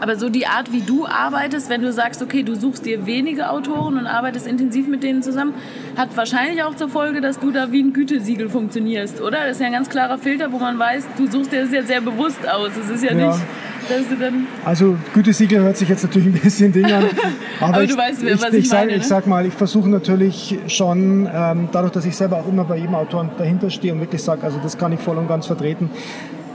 Aber 0.02 0.16
so 0.16 0.28
die 0.28 0.48
Art, 0.48 0.72
wie 0.72 0.80
du 0.80 1.06
arbeitest, 1.06 1.68
wenn 1.70 1.80
du 1.80 1.92
sagst, 1.92 2.22
okay, 2.22 2.42
du 2.42 2.56
suchst 2.56 2.84
dir 2.84 3.06
wenige 3.06 3.48
Autoren 3.50 3.96
und 3.96 4.08
arbeitest 4.08 4.48
intensiv 4.48 4.88
mit 4.88 5.04
denen 5.04 5.22
zusammen, 5.22 5.54
hat 5.96 6.16
wahrscheinlich 6.16 6.64
auch 6.64 6.74
zur 6.74 6.88
Folge, 6.88 7.20
dass 7.20 7.38
du 7.38 7.52
da 7.52 7.70
wie 7.70 7.84
ein 7.84 7.92
Gütesiegel 7.92 8.48
funktionierst, 8.48 9.20
oder? 9.20 9.46
Das 9.46 9.52
ist 9.52 9.60
ja 9.60 9.66
ein 9.66 9.72
ganz 9.74 9.88
klarer 9.88 10.18
Filter, 10.18 10.50
wo 10.50 10.58
man 10.58 10.76
weiß, 10.76 11.06
du 11.16 11.30
suchst 11.30 11.52
dir 11.52 11.62
das 11.62 11.72
ja 11.72 11.84
sehr 11.84 12.00
bewusst 12.00 12.40
aus. 12.50 12.70
Es 12.82 12.90
ist 12.90 13.04
ja, 13.04 13.12
Ja. 13.12 13.28
nicht, 13.28 13.40
dass 13.88 14.08
du 14.08 14.16
dann... 14.16 14.48
Also 14.64 14.96
Gütesiegel 15.14 15.60
hört 15.62 15.76
sich 15.76 15.88
jetzt 15.88 16.02
natürlich 16.02 16.34
ein 16.34 16.40
bisschen 16.40 16.72
Ding 16.72 16.86
an. 16.86 17.04
Aber, 17.60 17.74
Aber 17.74 17.84
ich, 17.84 17.90
du 17.92 17.96
weißt, 17.96 18.24
ich, 18.24 18.42
was 18.42 18.54
ich 18.54 18.68
sag, 18.68 18.80
meine, 18.80 18.92
Ich 18.94 19.02
ne? 19.02 19.04
sag 19.04 19.28
mal, 19.28 19.46
ich 19.46 19.54
versuche 19.54 19.88
natürlich 19.88 20.58
schon, 20.66 21.28
ähm, 21.32 21.68
dadurch, 21.70 21.92
dass 21.92 22.04
ich 22.06 22.16
selber 22.16 22.38
auch 22.38 22.48
immer 22.48 22.64
bei 22.64 22.78
jedem 22.78 22.96
Autoren 22.96 23.30
dahinter 23.38 23.70
stehe 23.70 23.92
und 23.92 24.00
wirklich 24.00 24.20
sage, 24.24 24.42
also 24.42 24.58
das 24.60 24.76
kann 24.76 24.90
ich 24.90 24.98
voll 24.98 25.16
und 25.18 25.28
ganz 25.28 25.46
vertreten, 25.46 25.90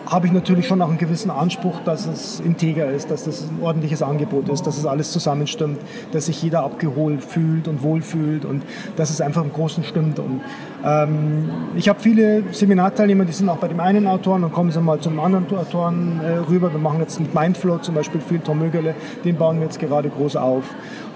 habe 0.10 0.28
ich 0.28 0.34
natürlich 0.34 0.68
schon 0.68 0.82
auch 0.82 0.90
einen 0.90 0.98
gewissen 0.98 1.30
Anspruch, 1.30 1.80
dass 1.84 2.06
es 2.06 2.40
integer 2.40 2.90
ist, 2.92 3.12
dass 3.12 3.26
das 3.26 3.44
ein 3.44 3.62
ordentliches 3.62 4.02
Angebot 4.02 4.48
ist, 4.50 4.66
dass 4.66 4.78
es 4.78 4.86
alles 4.86 5.12
zusammenstimmt, 5.12 5.80
dass 6.12 6.28
sich 6.28 6.42
jeder 6.42 6.64
abgeholt 6.64 7.24
fühlt 7.24 7.68
und 7.68 7.84
wohlfühlt 7.84 8.46
und 8.46 8.64
dass 8.96 9.10
es 9.10 9.22
einfach 9.22 9.44
im 9.44 9.52
Großen 9.52 9.84
stimmt. 9.84 10.20
Und 10.20 10.42
ähm, 10.86 11.50
ich 11.76 11.90
habe 11.90 12.00
viele 12.00 12.44
Seminarteilnehmer, 12.52 13.26
die 13.26 13.34
sind 13.34 13.50
auch 13.50 13.58
bei 13.58 13.68
dem 13.68 13.80
einen 13.80 14.08
Autoren, 14.08 14.42
dann 14.42 14.52
kommen 14.52 14.72
sie 14.72 14.80
mal 14.80 15.00
zum 15.00 15.20
anderen 15.20 15.46
Autoren 15.58 16.22
äh, 16.24 16.38
rüber. 16.50 16.72
Wir 16.72 16.80
machen 16.80 17.00
jetzt 17.02 17.20
mit 17.20 17.34
Mindflow 17.34 17.80
zum 17.80 17.96
Beispiel 17.96 18.22
viel 18.22 18.40
Tom 18.40 18.60
Mögele, 18.60 18.96
den 19.26 19.36
bauen 19.36 19.58
wir 19.58 19.66
jetzt 19.66 19.80
gerade 19.80 20.10
groß 20.10 20.38
auf 20.38 20.64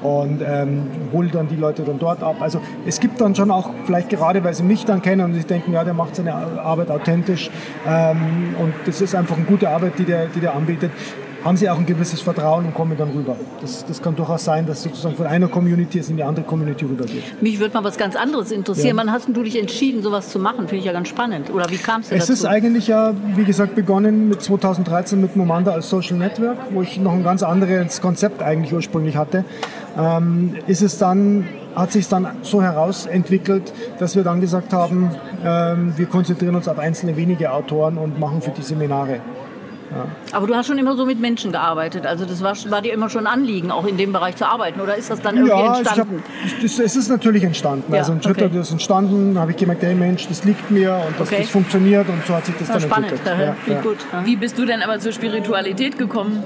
und 0.01 0.41
ähm, 0.45 0.83
hole 1.13 1.29
dann 1.29 1.47
die 1.47 1.55
Leute 1.55 1.83
dann 1.83 1.99
dort 1.99 2.23
ab. 2.23 2.37
Also 2.39 2.61
es 2.85 2.99
gibt 2.99 3.21
dann 3.21 3.35
schon 3.35 3.51
auch, 3.51 3.69
vielleicht 3.85 4.09
gerade 4.09 4.43
weil 4.43 4.53
sie 4.53 4.63
mich 4.63 4.85
dann 4.85 5.01
kennen 5.01 5.25
und 5.25 5.33
sich 5.33 5.45
denken, 5.45 5.73
ja, 5.73 5.83
der 5.83 5.93
macht 5.93 6.15
seine 6.15 6.33
Arbeit 6.33 6.89
authentisch 6.89 7.49
ähm, 7.87 8.55
und 8.59 8.73
das 8.85 9.01
ist 9.01 9.15
einfach 9.15 9.37
eine 9.37 9.45
gute 9.45 9.69
Arbeit, 9.69 9.93
die 9.99 10.05
der, 10.05 10.27
die 10.27 10.39
der 10.39 10.55
anbietet, 10.55 10.91
haben 11.43 11.57
sie 11.57 11.69
auch 11.69 11.77
ein 11.77 11.85
gewisses 11.85 12.21
Vertrauen 12.21 12.65
und 12.65 12.73
kommen 12.73 12.97
dann 12.97 13.09
rüber. 13.11 13.35
Das, 13.61 13.85
das 13.85 14.01
kann 14.01 14.15
durchaus 14.15 14.45
sein, 14.45 14.65
dass 14.65 14.83
sozusagen 14.83 15.15
von 15.15 15.25
einer 15.25 15.47
Community 15.47 15.99
es 15.99 16.09
in 16.09 16.17
die 16.17 16.23
andere 16.23 16.45
Community 16.45 16.85
rübergeht. 16.85 17.41
Mich 17.41 17.59
würde 17.59 17.73
mal 17.73 17.83
was 17.83 17.97
ganz 17.97 18.15
anderes 18.15 18.51
interessieren. 18.51 18.95
Ja. 18.97 19.03
Wann 19.03 19.11
hast 19.11 19.27
du 19.27 19.43
dich 19.43 19.59
entschieden, 19.59 20.03
sowas 20.03 20.29
zu 20.29 20.39
machen? 20.39 20.67
Finde 20.67 20.77
ich 20.77 20.85
ja 20.85 20.93
ganz 20.93 21.07
spannend. 21.07 21.51
Oder 21.51 21.69
wie 21.69 21.77
du 21.77 21.91
Es 22.01 22.09
dazu? 22.09 22.33
ist 22.33 22.45
eigentlich 22.45 22.87
ja, 22.87 23.13
wie 23.35 23.43
gesagt, 23.43 23.75
begonnen 23.75 24.29
mit 24.29 24.41
2013 24.41 25.19
mit 25.19 25.35
Momanda 25.35 25.71
als 25.71 25.89
Social 25.89 26.17
Network, 26.17 26.57
wo 26.71 26.81
ich 26.81 26.99
noch 26.99 27.13
ein 27.13 27.23
ganz 27.23 27.43
anderes 27.43 28.01
Konzept 28.01 28.43
eigentlich 28.43 28.73
ursprünglich 28.73 29.17
hatte. 29.17 29.43
Ähm, 29.97 30.55
ist 30.67 30.81
es 30.81 30.97
dann, 30.97 31.47
hat 31.75 31.91
sich 31.91 32.07
dann 32.07 32.27
so 32.43 32.61
herausentwickelt, 32.61 33.73
dass 33.99 34.15
wir 34.15 34.23
dann 34.23 34.39
gesagt 34.41 34.73
haben, 34.73 35.11
ähm, 35.45 35.93
wir 35.97 36.05
konzentrieren 36.05 36.55
uns 36.55 36.67
auf 36.67 36.79
einzelne 36.79 37.17
wenige 37.17 37.51
Autoren 37.51 37.97
und 37.97 38.19
machen 38.19 38.41
für 38.41 38.51
die 38.51 38.61
Seminare. 38.61 39.19
Aber 40.31 40.47
du 40.47 40.55
hast 40.55 40.67
schon 40.67 40.77
immer 40.77 40.95
so 40.95 41.05
mit 41.05 41.19
Menschen 41.19 41.51
gearbeitet. 41.51 42.05
Also 42.05 42.23
das 42.23 42.41
war, 42.41 42.55
war 42.69 42.81
dir 42.81 42.93
immer 42.93 43.09
schon 43.09 43.27
ein 43.27 43.33
Anliegen, 43.33 43.71
auch 43.71 43.85
in 43.85 43.97
dem 43.97 44.13
Bereich 44.13 44.37
zu 44.37 44.47
arbeiten. 44.47 44.79
Oder 44.79 44.95
ist 44.95 45.09
das 45.09 45.19
dann 45.21 45.35
irgendwie 45.35 45.51
Ja, 45.53 45.63
ich 45.81 45.85
hab, 45.89 46.07
entstanden? 46.07 46.23
das, 46.61 46.79
es 46.79 46.95
ist 46.95 47.09
natürlich 47.09 47.43
entstanden. 47.43 47.91
Ja, 47.91 47.99
also 47.99 48.13
ein 48.13 48.23
Schritt 48.23 48.41
okay. 48.41 48.57
ist 48.57 48.71
entstanden, 48.71 49.35
da 49.35 49.41
habe 49.41 49.51
ich 49.51 49.57
gemerkt, 49.57 49.83
hey 49.83 49.93
Mensch, 49.93 50.29
das 50.29 50.45
liegt 50.45 50.71
mir 50.71 50.93
und 50.93 51.19
das, 51.19 51.27
Okay. 51.27 51.41
das 51.41 51.49
funktioniert 51.49 52.07
und 52.07 52.25
so 52.25 52.33
hat 52.33 52.45
sich 52.45 52.55
das 52.57 52.69
Ja, 52.69 52.73
dann 52.75 52.83
spannend. 52.83 53.11
entwickelt. 53.11 53.37
Ja, 53.37 53.45
Ja, 53.67 53.73
ja. 53.73 53.81
gut. 53.81 53.97
Ja. 54.13 54.25
Wie 54.25 54.37
bist 54.37 54.57
du 54.57 54.65
denn 54.65 54.81
aber 54.81 54.97
zur 54.99 55.11
Spiritualität 55.11 55.97
gekommen? 55.97 56.41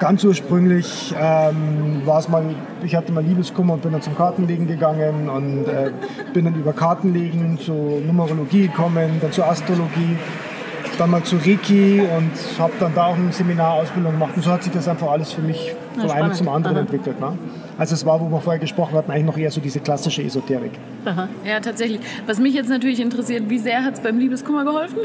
Ganz 0.00 0.24
ursprünglich 0.24 1.14
ähm, 1.20 2.00
war 2.06 2.20
es 2.20 2.28
mal, 2.30 2.42
ich 2.82 2.96
hatte 2.96 3.12
mal 3.12 3.22
Liebeskummer 3.22 3.74
und 3.74 3.82
bin 3.82 3.92
dann 3.92 4.00
zum 4.00 4.16
Kartenlegen 4.16 4.66
gegangen 4.66 5.28
und 5.28 5.66
äh, 5.66 5.92
bin 6.32 6.46
dann 6.46 6.54
über 6.54 6.72
Kartenlegen 6.72 7.58
zur 7.58 8.00
Numerologie 8.00 8.68
gekommen, 8.68 9.18
dann 9.20 9.30
zur 9.30 9.46
Astrologie, 9.46 10.16
dann 10.96 11.10
mal 11.10 11.22
zu 11.22 11.36
Reiki 11.36 12.00
und 12.00 12.32
habe 12.58 12.72
dann 12.80 12.94
da 12.94 13.06
auch 13.08 13.14
eine 13.14 13.30
Seminarausbildung 13.30 14.12
gemacht 14.12 14.32
und 14.36 14.42
so 14.42 14.50
hat 14.50 14.62
sich 14.62 14.72
das 14.72 14.88
einfach 14.88 15.10
alles 15.10 15.32
für 15.32 15.42
mich 15.42 15.76
vom 15.92 16.04
einen 16.04 16.10
spannend. 16.10 16.36
zum 16.36 16.48
anderen 16.48 16.76
Aha. 16.78 16.82
entwickelt. 16.84 17.20
Ne? 17.20 17.38
Also 17.80 17.94
es 17.94 18.04
war, 18.04 18.20
wo 18.20 18.28
wir 18.28 18.42
vorher 18.42 18.60
gesprochen 18.60 18.94
hatten, 18.94 19.10
eigentlich 19.10 19.24
noch 19.24 19.38
eher 19.38 19.50
so 19.50 19.58
diese 19.58 19.80
klassische 19.80 20.22
Esoterik. 20.22 20.72
Ja, 21.46 21.60
tatsächlich. 21.60 21.98
Was 22.26 22.38
mich 22.38 22.52
jetzt 22.52 22.68
natürlich 22.68 23.00
interessiert, 23.00 23.48
wie 23.48 23.58
sehr 23.58 23.82
hat 23.82 23.94
es 23.94 24.00
beim 24.00 24.18
Liebeskummer 24.18 24.66
geholfen? 24.66 24.98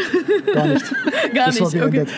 Gar 0.53 0.67
nicht. 0.67 0.83
Gar 1.33 1.45
das 1.45 1.61
war 1.61 1.67
nicht, 1.71 1.81
okay. 1.81 1.89
beendet. 1.89 2.13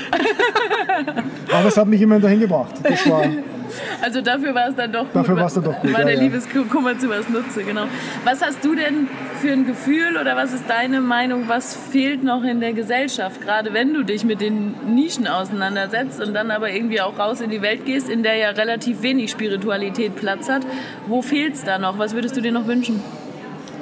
Aber 1.53 1.67
es 1.67 1.77
hat 1.77 1.87
mich 1.87 2.01
immerhin 2.01 2.23
dahin 2.23 2.39
gebracht. 2.39 2.73
Das 2.81 3.07
war, 3.07 3.21
Also 4.01 4.21
dafür 4.21 4.53
war 4.53 4.69
es 4.69 4.75
dann 4.75 4.91
doch 4.91 5.03
gut. 5.03 5.15
Dafür 5.15 5.35
war 5.35 5.45
es 5.45 5.53
dann 5.53 5.63
doch 5.63 5.79
gut. 5.79 5.93
War 5.93 6.03
der 6.05 6.15
ja. 6.15 6.21
Liebeskummer 6.21 6.97
zu 6.97 7.09
was 7.09 7.29
nutze, 7.29 7.63
genau. 7.63 7.85
Was 8.23 8.41
hast 8.41 8.63
du 8.63 8.75
denn 8.75 9.07
für 9.41 9.51
ein 9.51 9.65
Gefühl 9.65 10.17
oder 10.19 10.35
was 10.35 10.53
ist 10.53 10.69
deine 10.69 11.01
Meinung, 11.01 11.43
was 11.47 11.75
fehlt 11.75 12.23
noch 12.23 12.43
in 12.43 12.59
der 12.59 12.73
Gesellschaft, 12.73 13.41
gerade 13.41 13.73
wenn 13.73 13.93
du 13.93 14.03
dich 14.03 14.23
mit 14.23 14.41
den 14.41 14.73
Nischen 14.93 15.27
auseinandersetzt 15.27 16.21
und 16.21 16.33
dann 16.33 16.51
aber 16.51 16.71
irgendwie 16.71 17.01
auch 17.01 17.17
raus 17.17 17.41
in 17.41 17.49
die 17.49 17.61
Welt 17.61 17.85
gehst, 17.85 18.09
in 18.09 18.23
der 18.23 18.35
ja 18.35 18.49
relativ 18.49 19.01
wenig 19.01 19.31
Spiritualität 19.31 20.15
Platz 20.15 20.49
hat. 20.49 20.63
Wo 21.07 21.21
fehlt 21.21 21.55
es 21.55 21.63
da 21.63 21.77
noch? 21.77 21.99
Was 21.99 22.13
würdest 22.13 22.35
du 22.35 22.41
dir 22.41 22.51
noch 22.51 22.67
wünschen? 22.67 23.01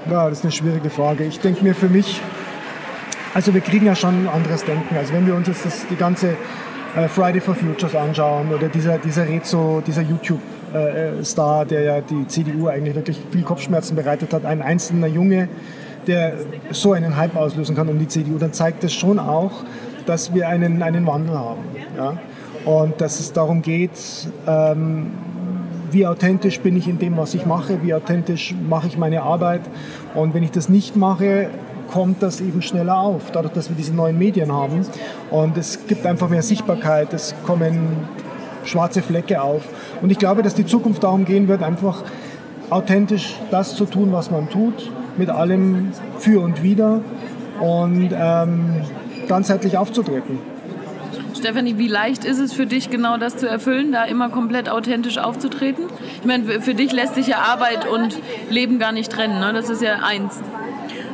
Ja, 0.09 0.29
das 0.29 0.39
ist 0.39 0.43
eine 0.45 0.51
schwierige 0.51 0.89
Frage. 0.89 1.23
Ich 1.23 1.39
denke 1.39 1.63
mir 1.63 1.73
für 1.73 1.89
mich, 1.89 2.21
also 3.33 3.53
wir 3.53 3.61
kriegen 3.61 3.85
ja 3.85 3.95
schon 3.95 4.25
ein 4.25 4.29
anderes 4.29 4.63
Denken. 4.63 4.95
Also 4.95 5.13
wenn 5.13 5.25
wir 5.25 5.35
uns 5.35 5.47
jetzt 5.47 5.65
das, 5.65 5.87
die 5.87 5.95
ganze 5.95 6.37
Friday 7.09 7.41
for 7.41 7.55
Futures 7.55 7.93
anschauen 7.93 8.53
oder 8.53 8.69
dieser, 8.69 8.97
dieser 8.97 9.27
Rezo, 9.27 9.81
dieser 9.85 10.01
YouTube-Star, 10.01 11.65
der 11.65 11.81
ja 11.81 12.01
die 12.01 12.25
CDU 12.27 12.67
eigentlich 12.67 12.95
wirklich 12.95 13.21
viel 13.31 13.43
Kopfschmerzen 13.43 13.95
bereitet 13.95 14.33
hat, 14.33 14.45
ein 14.45 14.61
einzelner 14.61 15.07
Junge, 15.07 15.49
der 16.07 16.35
so 16.71 16.93
einen 16.93 17.17
Hype 17.17 17.35
auslösen 17.35 17.75
kann 17.75 17.89
um 17.89 17.99
die 17.99 18.07
CDU, 18.07 18.37
dann 18.37 18.53
zeigt 18.53 18.83
das 18.83 18.93
schon 18.93 19.19
auch, 19.19 19.63
dass 20.05 20.33
wir 20.33 20.47
einen, 20.47 20.81
einen 20.81 21.05
Wandel 21.05 21.37
haben. 21.37 21.61
Ja? 21.97 22.17
Und 22.63 23.01
dass 23.01 23.19
es 23.19 23.33
darum 23.33 23.61
geht, 23.61 23.91
ähm, 24.47 25.11
wie 25.91 26.07
authentisch 26.07 26.61
bin 26.61 26.77
ich 26.77 26.87
in 26.87 26.97
dem, 26.99 27.17
was 27.17 27.33
ich 27.33 27.45
mache, 27.45 27.83
wie 27.83 27.93
authentisch 27.93 28.55
mache 28.67 28.87
ich 28.87 28.97
meine 28.97 29.21
Arbeit. 29.21 29.61
Und 30.13 30.33
wenn 30.33 30.43
ich 30.43 30.51
das 30.51 30.69
nicht 30.69 30.95
mache, 30.95 31.49
kommt 31.95 32.21
das 32.21 32.41
eben 32.41 32.61
schneller 32.61 32.97
auf, 32.97 33.31
dadurch, 33.31 33.53
dass 33.53 33.69
wir 33.69 33.75
diese 33.77 33.93
neuen 33.93 34.17
Medien 34.17 34.51
haben. 34.51 34.85
Und 35.31 35.57
es 35.57 35.87
gibt 35.87 36.05
einfach 36.05 36.27
mehr 36.27 36.41
Sichtbarkeit, 36.41 37.13
es 37.13 37.33
kommen 37.45 37.95
schwarze 38.65 39.01
Flecke 39.01 39.41
auf. 39.41 39.61
Und 40.01 40.11
ich 40.11 40.19
glaube, 40.19 40.43
dass 40.43 40.55
die 40.55 40.65
Zukunft 40.65 41.05
darum 41.05 41.23
gehen 41.23 41.47
wird, 41.47 41.63
einfach 41.63 42.03
authentisch 42.69 43.37
das 43.49 43.77
zu 43.77 43.85
tun, 43.85 44.11
was 44.11 44.29
man 44.29 44.49
tut, 44.49 44.91
mit 45.15 45.29
allem 45.29 45.93
für 46.19 46.41
und 46.41 46.63
wider 46.63 46.99
und 47.61 48.09
ähm, 48.13 48.81
ganzheitlich 49.29 49.77
aufzutreten. 49.77 50.39
Stefanie, 51.33 51.77
wie 51.77 51.87
leicht 51.87 52.25
ist 52.25 52.39
es 52.39 52.51
für 52.51 52.65
dich, 52.65 52.89
genau 52.89 53.15
das 53.17 53.37
zu 53.37 53.47
erfüllen, 53.47 53.93
da 53.93 54.03
immer 54.03 54.27
komplett 54.27 54.67
authentisch 54.67 55.17
aufzutreten? 55.17 55.85
Ich 56.19 56.25
meine, 56.25 56.59
für 56.59 56.73
dich 56.73 56.91
lässt 56.91 57.15
sich 57.15 57.27
ja 57.27 57.37
Arbeit 57.37 57.87
und 57.87 58.17
Leben 58.49 58.79
gar 58.79 58.91
nicht 58.91 59.13
trennen, 59.13 59.39
ne? 59.39 59.53
das 59.53 59.69
ist 59.69 59.81
ja 59.81 59.99
eins. 60.03 60.41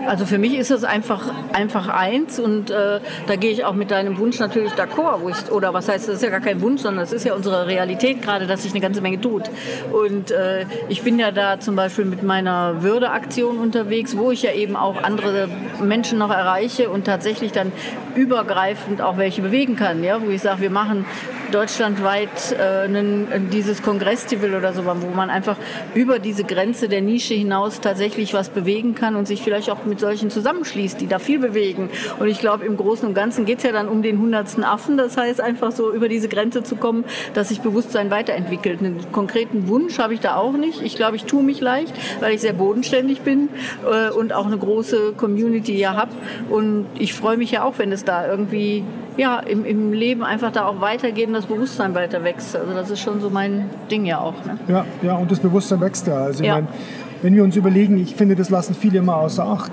Also 0.07 0.25
für 0.25 0.37
mich 0.37 0.55
ist 0.55 0.71
es 0.71 0.83
einfach, 0.83 1.29
einfach 1.53 1.87
eins 1.87 2.39
und 2.39 2.69
äh, 2.71 2.99
da 3.27 3.35
gehe 3.35 3.51
ich 3.51 3.65
auch 3.65 3.73
mit 3.73 3.91
deinem 3.91 4.17
Wunsch 4.17 4.39
natürlich 4.39 4.73
d'accord. 4.73 5.51
Oder 5.51 5.73
was 5.73 5.87
heißt, 5.87 6.07
das 6.07 6.15
ist 6.15 6.23
ja 6.23 6.29
gar 6.29 6.39
kein 6.39 6.61
Wunsch, 6.61 6.81
sondern 6.81 7.03
es 7.03 7.13
ist 7.13 7.25
ja 7.25 7.33
unsere 7.33 7.67
Realität 7.67 8.21
gerade, 8.21 8.47
dass 8.47 8.63
sich 8.63 8.71
eine 8.71 8.81
ganze 8.81 9.01
Menge 9.01 9.21
tut. 9.21 9.43
Und 9.91 10.31
äh, 10.31 10.65
ich 10.89 11.03
bin 11.03 11.19
ja 11.19 11.31
da 11.31 11.59
zum 11.59 11.75
Beispiel 11.75 12.05
mit 12.05 12.23
meiner 12.23 12.81
Würdeaktion 12.81 13.59
unterwegs, 13.59 14.17
wo 14.17 14.31
ich 14.31 14.41
ja 14.43 14.53
eben 14.53 14.75
auch 14.75 15.01
andere 15.03 15.49
Menschen 15.81 16.17
noch 16.17 16.31
erreiche 16.31 16.89
und 16.89 17.05
tatsächlich 17.05 17.51
dann 17.51 17.71
übergreifend 18.15 19.01
auch 19.01 19.17
welche 19.17 19.41
bewegen 19.41 19.75
kann. 19.75 20.03
Ja? 20.03 20.21
Wo 20.21 20.29
ich 20.29 20.41
sage, 20.41 20.61
wir 20.61 20.69
machen 20.69 21.05
deutschlandweit 21.51 22.55
äh, 22.57 22.85
einen, 22.85 23.49
dieses 23.51 23.81
Kongressival 23.81 24.55
oder 24.55 24.73
so, 24.73 24.85
wo 24.85 25.15
man 25.15 25.29
einfach 25.29 25.57
über 25.93 26.19
diese 26.19 26.43
Grenze 26.43 26.89
der 26.89 27.01
Nische 27.01 27.33
hinaus 27.33 27.81
tatsächlich 27.81 28.33
was 28.33 28.49
bewegen 28.49 28.95
kann 28.95 29.15
und 29.15 29.27
sich 29.27 29.41
vielleicht 29.41 29.69
auch 29.69 29.85
mit 29.85 29.99
solchen 29.99 30.29
zusammenschließt, 30.29 30.99
die 30.99 31.07
da 31.07 31.19
viel 31.19 31.39
bewegen. 31.39 31.89
Und 32.19 32.27
ich 32.27 32.39
glaube, 32.39 32.65
im 32.65 32.77
Großen 32.77 33.07
und 33.07 33.13
Ganzen 33.13 33.45
geht 33.45 33.59
es 33.59 33.63
ja 33.63 33.71
dann 33.71 33.87
um 33.87 34.01
den 34.01 34.19
hundertsten 34.19 34.63
Affen. 34.63 34.97
Das 34.97 35.17
heißt, 35.17 35.41
einfach 35.41 35.71
so 35.71 35.91
über 35.91 36.07
diese 36.07 36.27
Grenze 36.27 36.63
zu 36.63 36.75
kommen, 36.75 37.05
dass 37.33 37.49
sich 37.49 37.61
Bewusstsein 37.61 38.11
weiterentwickelt. 38.11 38.79
Einen 38.79 39.11
konkreten 39.11 39.67
Wunsch 39.67 39.99
habe 39.99 40.13
ich 40.13 40.19
da 40.19 40.35
auch 40.35 40.53
nicht. 40.53 40.81
Ich 40.81 40.95
glaube, 40.95 41.15
ich 41.15 41.25
tue 41.25 41.43
mich 41.43 41.61
leicht, 41.61 41.93
weil 42.19 42.33
ich 42.33 42.41
sehr 42.41 42.53
bodenständig 42.53 43.21
bin 43.21 43.49
äh, 43.85 44.09
und 44.11 44.33
auch 44.33 44.45
eine 44.45 44.57
große 44.57 45.13
Community 45.17 45.77
ja 45.77 45.95
habe. 45.95 46.11
Und 46.49 46.85
ich 46.97 47.13
freue 47.13 47.37
mich 47.37 47.51
ja 47.51 47.63
auch, 47.63 47.77
wenn 47.77 47.91
es 47.91 48.05
da 48.05 48.27
irgendwie 48.27 48.83
ja, 49.21 49.39
im, 49.39 49.65
im 49.65 49.93
Leben 49.93 50.23
einfach 50.23 50.51
da 50.51 50.65
auch 50.65 50.81
weitergeht 50.81 51.27
und 51.27 51.33
das 51.33 51.45
Bewusstsein 51.45 51.93
weiter 51.93 52.23
wächst. 52.23 52.55
Also 52.55 52.73
das 52.73 52.89
ist 52.89 53.01
schon 53.01 53.21
so 53.21 53.29
mein 53.29 53.69
Ding 53.91 54.03
ja 54.05 54.19
auch. 54.19 54.33
Ne? 54.45 54.57
Ja, 54.67 54.85
ja, 55.03 55.15
und 55.15 55.29
das 55.31 55.39
Bewusstsein 55.39 55.79
wächst 55.79 56.07
ja. 56.07 56.15
Also 56.15 56.41
ich 56.41 56.47
Ja. 56.47 56.55
meine, 56.55 56.67
wenn 57.21 57.35
wir 57.35 57.43
uns 57.43 57.55
überlegen, 57.55 57.97
ich 57.99 58.15
finde, 58.15 58.35
das 58.35 58.49
lassen 58.49 58.73
viele 58.73 58.97
immer 58.97 59.17
außer 59.17 59.45
Acht. 59.45 59.71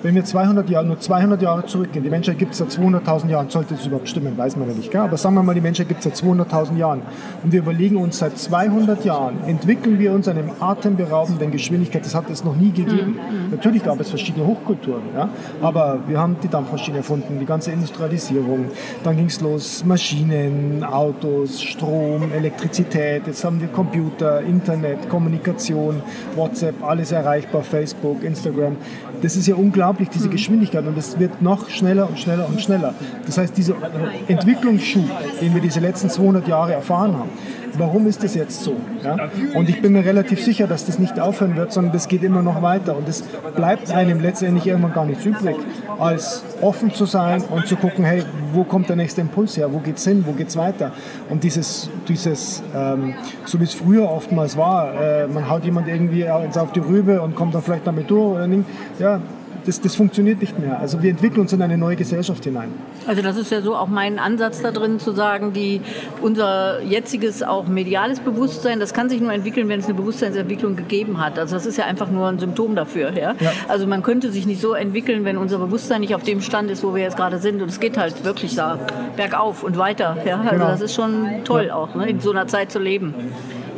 Wenn 0.00 0.14
wir 0.14 0.24
200 0.24 0.70
Jahre, 0.70 0.86
nur 0.86 1.00
200 1.00 1.42
Jahre 1.42 1.66
zurückgehen, 1.66 2.04
die 2.04 2.10
Menschheit 2.10 2.38
gibt 2.38 2.52
es 2.52 2.58
seit 2.58 2.68
200.000 2.68 3.30
Jahren, 3.30 3.50
sollte 3.50 3.74
das 3.74 3.84
überhaupt 3.84 4.08
stimmen, 4.08 4.38
weiß 4.38 4.56
man 4.56 4.68
ja 4.68 4.74
nicht, 4.74 4.92
gell? 4.92 5.00
aber 5.00 5.16
sagen 5.16 5.34
wir 5.34 5.42
mal, 5.42 5.54
die 5.54 5.60
Menschheit 5.60 5.88
gibt 5.88 6.04
es 6.04 6.04
seit 6.04 6.28
200.000 6.28 6.76
Jahren 6.76 7.02
und 7.42 7.52
wir 7.52 7.58
überlegen 7.58 7.96
uns, 7.96 8.18
seit 8.18 8.38
200 8.38 9.04
Jahren 9.04 9.42
entwickeln 9.44 9.98
wir 9.98 10.12
uns 10.12 10.28
eine 10.28 10.44
atemberaubenden 10.60 11.50
Geschwindigkeit, 11.50 12.04
das 12.04 12.14
hat 12.14 12.30
es 12.30 12.44
noch 12.44 12.54
nie 12.54 12.70
gegeben. 12.70 13.18
Natürlich 13.50 13.82
gab 13.82 13.98
es 13.98 14.10
verschiedene 14.10 14.46
Hochkulturen, 14.46 15.02
ja? 15.16 15.28
aber 15.60 15.98
wir 16.06 16.18
haben 16.20 16.36
die 16.44 16.48
Dampfmaschine 16.48 16.98
erfunden, 16.98 17.38
die 17.40 17.46
ganze 17.46 17.72
Industrialisierung, 17.72 18.66
dann 19.02 19.16
ging 19.16 19.26
es 19.26 19.40
los, 19.40 19.84
Maschinen, 19.84 20.84
Autos, 20.84 21.60
Strom, 21.60 22.30
Elektrizität, 22.32 23.26
jetzt 23.26 23.44
haben 23.44 23.60
wir 23.60 23.68
Computer, 23.68 24.42
Internet, 24.42 25.08
Kommunikation, 25.08 26.02
WhatsApp, 26.36 26.84
alles 26.84 27.10
erreichbar, 27.10 27.62
Facebook, 27.62 28.22
Instagram. 28.22 28.76
Das 29.22 29.36
ist 29.36 29.46
ja 29.46 29.54
unglaublich, 29.54 30.08
diese 30.08 30.28
Geschwindigkeit 30.28 30.86
und 30.86 30.96
es 30.96 31.18
wird 31.18 31.42
noch 31.42 31.68
schneller 31.70 32.08
und 32.08 32.18
schneller 32.18 32.48
und 32.48 32.60
schneller. 32.60 32.94
Das 33.26 33.38
heißt, 33.38 33.56
dieser 33.56 33.74
Entwicklungsschub, 34.28 35.04
den 35.40 35.54
wir 35.54 35.60
diese 35.60 35.80
letzten 35.80 36.08
200 36.10 36.46
Jahre 36.46 36.72
erfahren 36.72 37.16
haben, 37.16 37.30
warum 37.76 38.06
ist 38.06 38.22
das 38.24 38.34
jetzt 38.34 38.62
so? 38.62 38.76
Ja? 39.02 39.28
Und 39.54 39.68
ich 39.68 39.80
bin 39.82 39.92
mir 39.92 40.04
relativ 40.04 40.42
sicher, 40.42 40.66
dass 40.66 40.86
das 40.86 40.98
nicht 40.98 41.18
aufhören 41.20 41.56
wird, 41.56 41.72
sondern 41.72 41.92
das 41.92 42.08
geht 42.08 42.22
immer 42.22 42.42
noch 42.42 42.62
weiter 42.62 42.96
und 42.96 43.08
es 43.08 43.22
bleibt 43.54 43.90
einem 43.90 44.20
letztendlich 44.20 44.66
irgendwann 44.66 44.92
gar 44.92 45.04
nichts 45.04 45.24
übrig, 45.24 45.56
als 45.98 46.44
offen 46.60 46.92
zu 46.92 47.04
sein 47.04 47.42
und 47.42 47.66
zu 47.66 47.76
gucken, 47.76 48.04
hey, 48.04 48.22
wo 48.52 48.64
kommt 48.64 48.88
der 48.88 48.96
nächste 48.96 49.20
Impuls 49.20 49.56
her, 49.56 49.72
wo 49.72 49.78
geht's 49.78 50.04
hin, 50.04 50.24
wo 50.26 50.32
geht's 50.32 50.56
weiter? 50.56 50.92
Und 51.28 51.44
dieses, 51.44 51.90
dieses 52.08 52.62
ähm, 52.74 53.14
so 53.44 53.60
wie 53.60 53.64
es 53.64 53.74
früher 53.74 54.10
oftmals 54.10 54.56
war, 54.56 54.94
äh, 55.00 55.26
man 55.26 55.48
haut 55.48 55.64
jemand 55.64 55.88
irgendwie 55.88 56.28
auf 56.28 56.72
die 56.72 56.80
Rübe 56.80 57.20
und 57.20 57.34
kommt 57.34 57.54
dann 57.54 57.62
vielleicht 57.62 57.86
damit 57.86 58.10
durch 58.10 58.36
oder 58.36 58.46
nicht, 58.46 58.64
ja, 58.98 59.20
das, 59.68 59.80
das 59.82 59.94
funktioniert 59.94 60.40
nicht 60.40 60.58
mehr. 60.58 60.80
Also 60.80 61.02
wir 61.02 61.10
entwickeln 61.10 61.40
uns 61.42 61.52
in 61.52 61.60
eine 61.60 61.76
neue 61.76 61.94
Gesellschaft 61.94 62.42
hinein. 62.44 62.72
Also 63.06 63.20
das 63.20 63.36
ist 63.36 63.52
ja 63.52 63.60
so 63.60 63.76
auch 63.76 63.86
mein 63.88 64.18
Ansatz 64.18 64.62
da 64.62 64.70
drin 64.70 64.98
zu 64.98 65.12
sagen, 65.12 65.52
die, 65.52 65.82
unser 66.22 66.82
jetziges 66.82 67.42
auch 67.42 67.66
mediales 67.68 68.20
Bewusstsein, 68.20 68.80
das 68.80 68.94
kann 68.94 69.10
sich 69.10 69.20
nur 69.20 69.32
entwickeln, 69.32 69.68
wenn 69.68 69.80
es 69.80 69.84
eine 69.84 69.94
Bewusstseinsentwicklung 69.94 70.74
gegeben 70.74 71.22
hat. 71.22 71.38
Also 71.38 71.54
das 71.54 71.66
ist 71.66 71.76
ja 71.76 71.84
einfach 71.84 72.10
nur 72.10 72.28
ein 72.28 72.38
Symptom 72.38 72.74
dafür. 72.74 73.12
Ja? 73.12 73.34
Ja. 73.38 73.52
Also 73.68 73.86
man 73.86 74.02
könnte 74.02 74.32
sich 74.32 74.46
nicht 74.46 74.60
so 74.60 74.72
entwickeln, 74.72 75.24
wenn 75.24 75.36
unser 75.36 75.58
Bewusstsein 75.58 76.00
nicht 76.00 76.14
auf 76.14 76.22
dem 76.22 76.40
Stand 76.40 76.70
ist, 76.70 76.82
wo 76.82 76.94
wir 76.94 77.02
jetzt 77.02 77.18
gerade 77.18 77.38
sind. 77.38 77.60
Und 77.60 77.68
es 77.68 77.78
geht 77.78 77.98
halt 77.98 78.24
wirklich 78.24 78.54
da 78.54 78.78
bergauf 79.16 79.62
und 79.62 79.76
weiter. 79.76 80.16
Ja? 80.26 80.40
Also 80.40 80.50
Genau. 80.50 80.68
das 80.68 80.80
ist 80.80 80.94
schon 80.94 81.44
toll 81.44 81.70
auch, 81.70 81.94
ne? 81.94 82.08
in 82.08 82.20
so 82.20 82.30
einer 82.30 82.46
Zeit 82.46 82.72
zu 82.72 82.78
leben. 82.78 83.14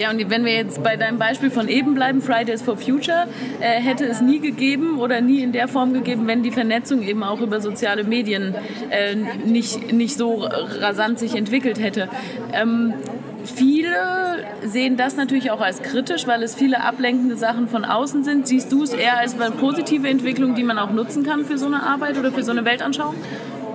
Ja, 0.01 0.11
und 0.11 0.31
wenn 0.31 0.47
wir 0.47 0.55
jetzt 0.55 0.83
bei 0.83 0.97
deinem 0.97 1.19
Beispiel 1.19 1.51
von 1.51 1.69
eben 1.69 1.93
bleiben, 1.93 2.23
Fridays 2.23 2.63
for 2.63 2.79
Future, 2.79 3.27
äh, 3.61 3.79
hätte 3.83 4.07
es 4.07 4.23
nie 4.23 4.41
gegeben 4.41 4.99
oder 4.99 5.21
nie 5.21 5.43
in 5.43 5.53
der 5.53 5.69
Form 5.69 5.93
gegeben, 5.93 6.27
wenn 6.27 6.43
die 6.43 6.51
Vernetzung 6.51 7.03
eben 7.03 7.23
auch 7.23 7.43
über 7.43 7.61
soziale 7.61 8.03
Medien 8.03 8.55
äh, 8.89 9.15
nicht, 9.15 9.93
nicht 9.93 10.17
so 10.17 10.49
rasant 10.81 11.19
sich 11.19 11.35
entwickelt 11.35 11.79
hätte. 11.79 12.09
Ähm, 12.55 12.95
Viele 13.43 14.45
sehen 14.63 14.99
das 14.99 15.17
natürlich 15.17 15.51
auch 15.51 15.63
als 15.63 15.83
kritisch, 15.83 16.27
weil 16.27 16.43
es 16.43 16.55
viele 16.55 16.83
ablenkende 16.83 17.37
Sachen 17.37 17.69
von 17.69 17.87
außen 17.87 18.23
sind. 18.23 18.47
Siehst 18.47 18.71
du 18.71 18.83
es 18.83 18.93
eher 18.93 19.19
als 19.19 19.41
eine 19.41 19.51
positive 19.53 20.07
Entwicklung, 20.09 20.55
die 20.55 20.63
man 20.63 20.79
auch 20.79 20.91
nutzen 20.91 21.25
kann 21.25 21.47
für 21.47 21.57
so 21.57 21.65
eine 21.65 21.83
Arbeit 21.83 22.19
oder 22.19 22.33
für 22.33 22.43
so 22.43 22.51
eine 22.51 22.67
Weltanschauung? 22.67 23.15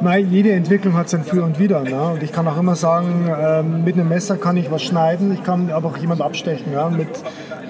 Nein, 0.01 0.27
jede 0.31 0.51
Entwicklung 0.51 0.95
hat 0.95 1.09
sein 1.09 1.23
Für 1.23 1.43
und 1.43 1.59
Wider. 1.59 1.81
Ne? 1.81 2.01
Und 2.13 2.23
ich 2.23 2.31
kann 2.31 2.47
auch 2.47 2.57
immer 2.57 2.75
sagen, 2.75 3.29
ähm, 3.29 3.83
mit 3.83 3.95
einem 3.95 4.09
Messer 4.09 4.37
kann 4.37 4.57
ich 4.57 4.69
was 4.71 4.83
schneiden, 4.83 5.33
ich 5.33 5.43
kann 5.43 5.71
aber 5.71 5.89
auch 5.89 5.97
jemand 5.97 6.21
abstechen. 6.21 6.73
Ja? 6.73 6.89
Mit 6.89 7.07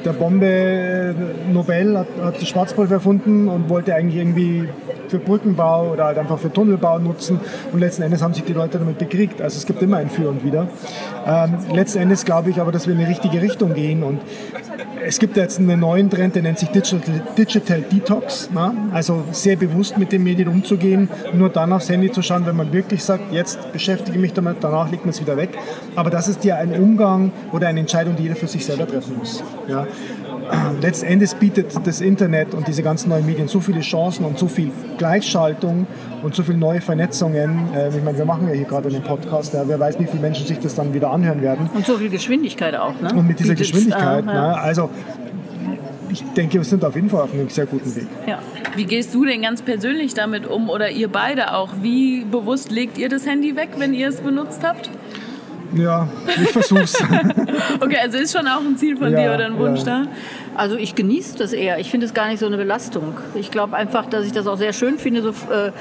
der 0.03 0.13
Bombe 0.13 0.45
äh, 0.45 1.13
Nobel 1.51 1.97
hat, 1.97 2.07
hat 2.21 2.41
das 2.41 2.47
Schwarzpulver 2.47 2.95
erfunden 2.95 3.47
und 3.47 3.69
wollte 3.69 3.95
eigentlich 3.95 4.17
irgendwie 4.17 4.67
für 5.07 5.19
Brückenbau 5.19 5.91
oder 5.91 6.05
halt 6.05 6.17
einfach 6.17 6.39
für 6.39 6.51
Tunnelbau 6.51 6.99
nutzen. 6.99 7.39
Und 7.71 7.79
letzten 7.79 8.03
Endes 8.03 8.21
haben 8.21 8.33
sich 8.33 8.43
die 8.43 8.53
Leute 8.53 8.79
damit 8.79 8.97
bekriegt. 8.97 9.41
Also 9.41 9.57
es 9.57 9.65
gibt 9.65 9.81
immer 9.81 9.97
ein 9.97 10.09
Für 10.09 10.29
und 10.29 10.43
Wider. 10.43 10.67
Ähm, 11.25 11.57
letzten 11.73 11.99
Endes 11.99 12.25
glaube 12.25 12.49
ich 12.49 12.59
aber, 12.59 12.71
dass 12.71 12.87
wir 12.87 12.93
in 12.93 12.99
die 12.99 13.05
richtige 13.05 13.41
Richtung 13.41 13.73
gehen. 13.73 14.03
Und 14.03 14.21
es 15.07 15.19
gibt 15.19 15.37
jetzt 15.37 15.59
einen 15.59 15.79
neuen 15.79 16.09
Trend, 16.09 16.35
der 16.35 16.41
nennt 16.41 16.59
sich 16.59 16.69
Digital, 16.69 17.21
Digital 17.37 17.81
Detox. 17.81 18.49
Ne? 18.51 18.73
Also 18.91 19.23
sehr 19.31 19.55
bewusst 19.55 19.97
mit 19.97 20.11
den 20.11 20.23
Medien 20.23 20.47
umzugehen, 20.47 21.09
nur 21.33 21.49
dann 21.49 21.71
aufs 21.73 21.89
Handy 21.89 22.11
zu 22.11 22.21
schauen, 22.21 22.45
wenn 22.45 22.55
man 22.55 22.73
wirklich 22.73 23.03
sagt, 23.03 23.31
jetzt 23.31 23.71
beschäftige 23.71 24.17
ich 24.17 24.21
mich 24.21 24.33
damit, 24.33 24.57
danach 24.61 24.89
legt 24.89 25.05
man 25.05 25.11
es 25.11 25.21
wieder 25.21 25.37
weg. 25.37 25.49
Aber 25.95 26.09
das 26.09 26.27
ist 26.27 26.43
ja 26.43 26.55
ein 26.57 26.73
Umgang 26.73 27.31
oder 27.51 27.67
eine 27.67 27.79
Entscheidung, 27.79 28.15
die 28.15 28.23
jeder 28.23 28.35
für 28.35 28.47
sich 28.47 28.65
selber 28.65 28.87
treffen 28.87 29.17
muss. 29.17 29.43
Ja? 29.67 29.87
Letztendlich 30.81 31.33
bietet 31.35 31.75
das 31.85 32.01
Internet 32.01 32.53
und 32.53 32.67
diese 32.67 32.83
ganzen 32.83 33.09
neuen 33.09 33.25
Medien 33.25 33.47
so 33.47 33.59
viele 33.59 33.81
Chancen 33.81 34.25
und 34.25 34.37
so 34.37 34.47
viel 34.47 34.71
Gleichschaltung 34.97 35.87
und 36.23 36.35
so 36.35 36.43
viele 36.43 36.57
neue 36.57 36.81
Vernetzungen. 36.81 37.69
Äh, 37.75 37.89
ich 37.89 38.03
meine, 38.03 38.17
wir 38.17 38.25
machen 38.25 38.47
ja 38.47 38.53
hier 38.53 38.65
gerade 38.65 38.89
einen 38.89 39.03
Podcast, 39.03 39.53
ja, 39.53 39.67
wer 39.67 39.79
weiß, 39.79 39.99
wie 39.99 40.05
viele 40.05 40.21
Menschen 40.21 40.45
sich 40.45 40.59
das 40.59 40.75
dann 40.75 40.93
wieder 40.93 41.11
anhören 41.11 41.41
werden. 41.41 41.69
Und 41.73 41.85
so 41.85 41.97
viel 41.97 42.09
Geschwindigkeit 42.09 42.75
auch, 42.75 42.99
ne? 43.01 43.13
Und 43.13 43.27
mit 43.27 43.39
dieser 43.39 43.53
Bietet's, 43.53 43.71
Geschwindigkeit, 43.71 44.23
äh, 44.23 44.27
ja. 44.27 44.47
ne? 44.49 44.57
also 44.59 44.89
ich 46.09 46.23
denke, 46.33 46.53
wir 46.53 46.63
sind 46.63 46.83
auf 46.85 46.95
jeden 46.95 47.09
Fall 47.09 47.21
auf 47.23 47.33
einem 47.33 47.49
sehr 47.49 47.65
guten 47.65 47.95
Weg. 47.95 48.07
Ja. 48.27 48.39
Wie 48.75 48.85
gehst 48.85 49.13
du 49.13 49.25
denn 49.25 49.41
ganz 49.41 49.61
persönlich 49.61 50.13
damit 50.13 50.47
um 50.47 50.69
oder 50.69 50.89
ihr 50.89 51.07
beide 51.07 51.53
auch? 51.53 51.69
Wie 51.81 52.23
bewusst 52.23 52.71
legt 52.71 52.97
ihr 52.97 53.09
das 53.09 53.25
Handy 53.25 53.55
weg, 53.55 53.69
wenn 53.77 53.93
ihr 53.93 54.09
es 54.09 54.21
benutzt 54.21 54.61
habt? 54.63 54.89
Ja, 55.75 56.07
ich 56.41 56.49
versuch's. 56.49 56.95
okay, 57.81 57.97
also 58.01 58.17
ist 58.17 58.35
schon 58.35 58.47
auch 58.47 58.61
ein 58.61 58.77
Ziel 58.77 58.97
von 58.97 59.11
ja, 59.11 59.19
dir 59.19 59.33
oder 59.33 59.45
ein 59.45 59.57
Wunsch 59.57 59.79
ja. 59.79 60.03
da? 60.03 60.07
Also 60.55 60.77
ich 60.77 60.95
genieße 60.95 61.37
das 61.37 61.53
eher. 61.53 61.79
Ich 61.79 61.91
finde 61.91 62.05
es 62.05 62.13
gar 62.13 62.27
nicht 62.27 62.39
so 62.39 62.45
eine 62.45 62.57
Belastung. 62.57 63.17
Ich 63.35 63.51
glaube 63.51 63.75
einfach, 63.75 64.05
dass 64.05 64.25
ich 64.25 64.31
das 64.31 64.47
auch 64.47 64.57
sehr 64.57 64.73
schön 64.73 64.97
finde, 64.97 65.21
so 65.21 65.29
äh, 65.29 65.71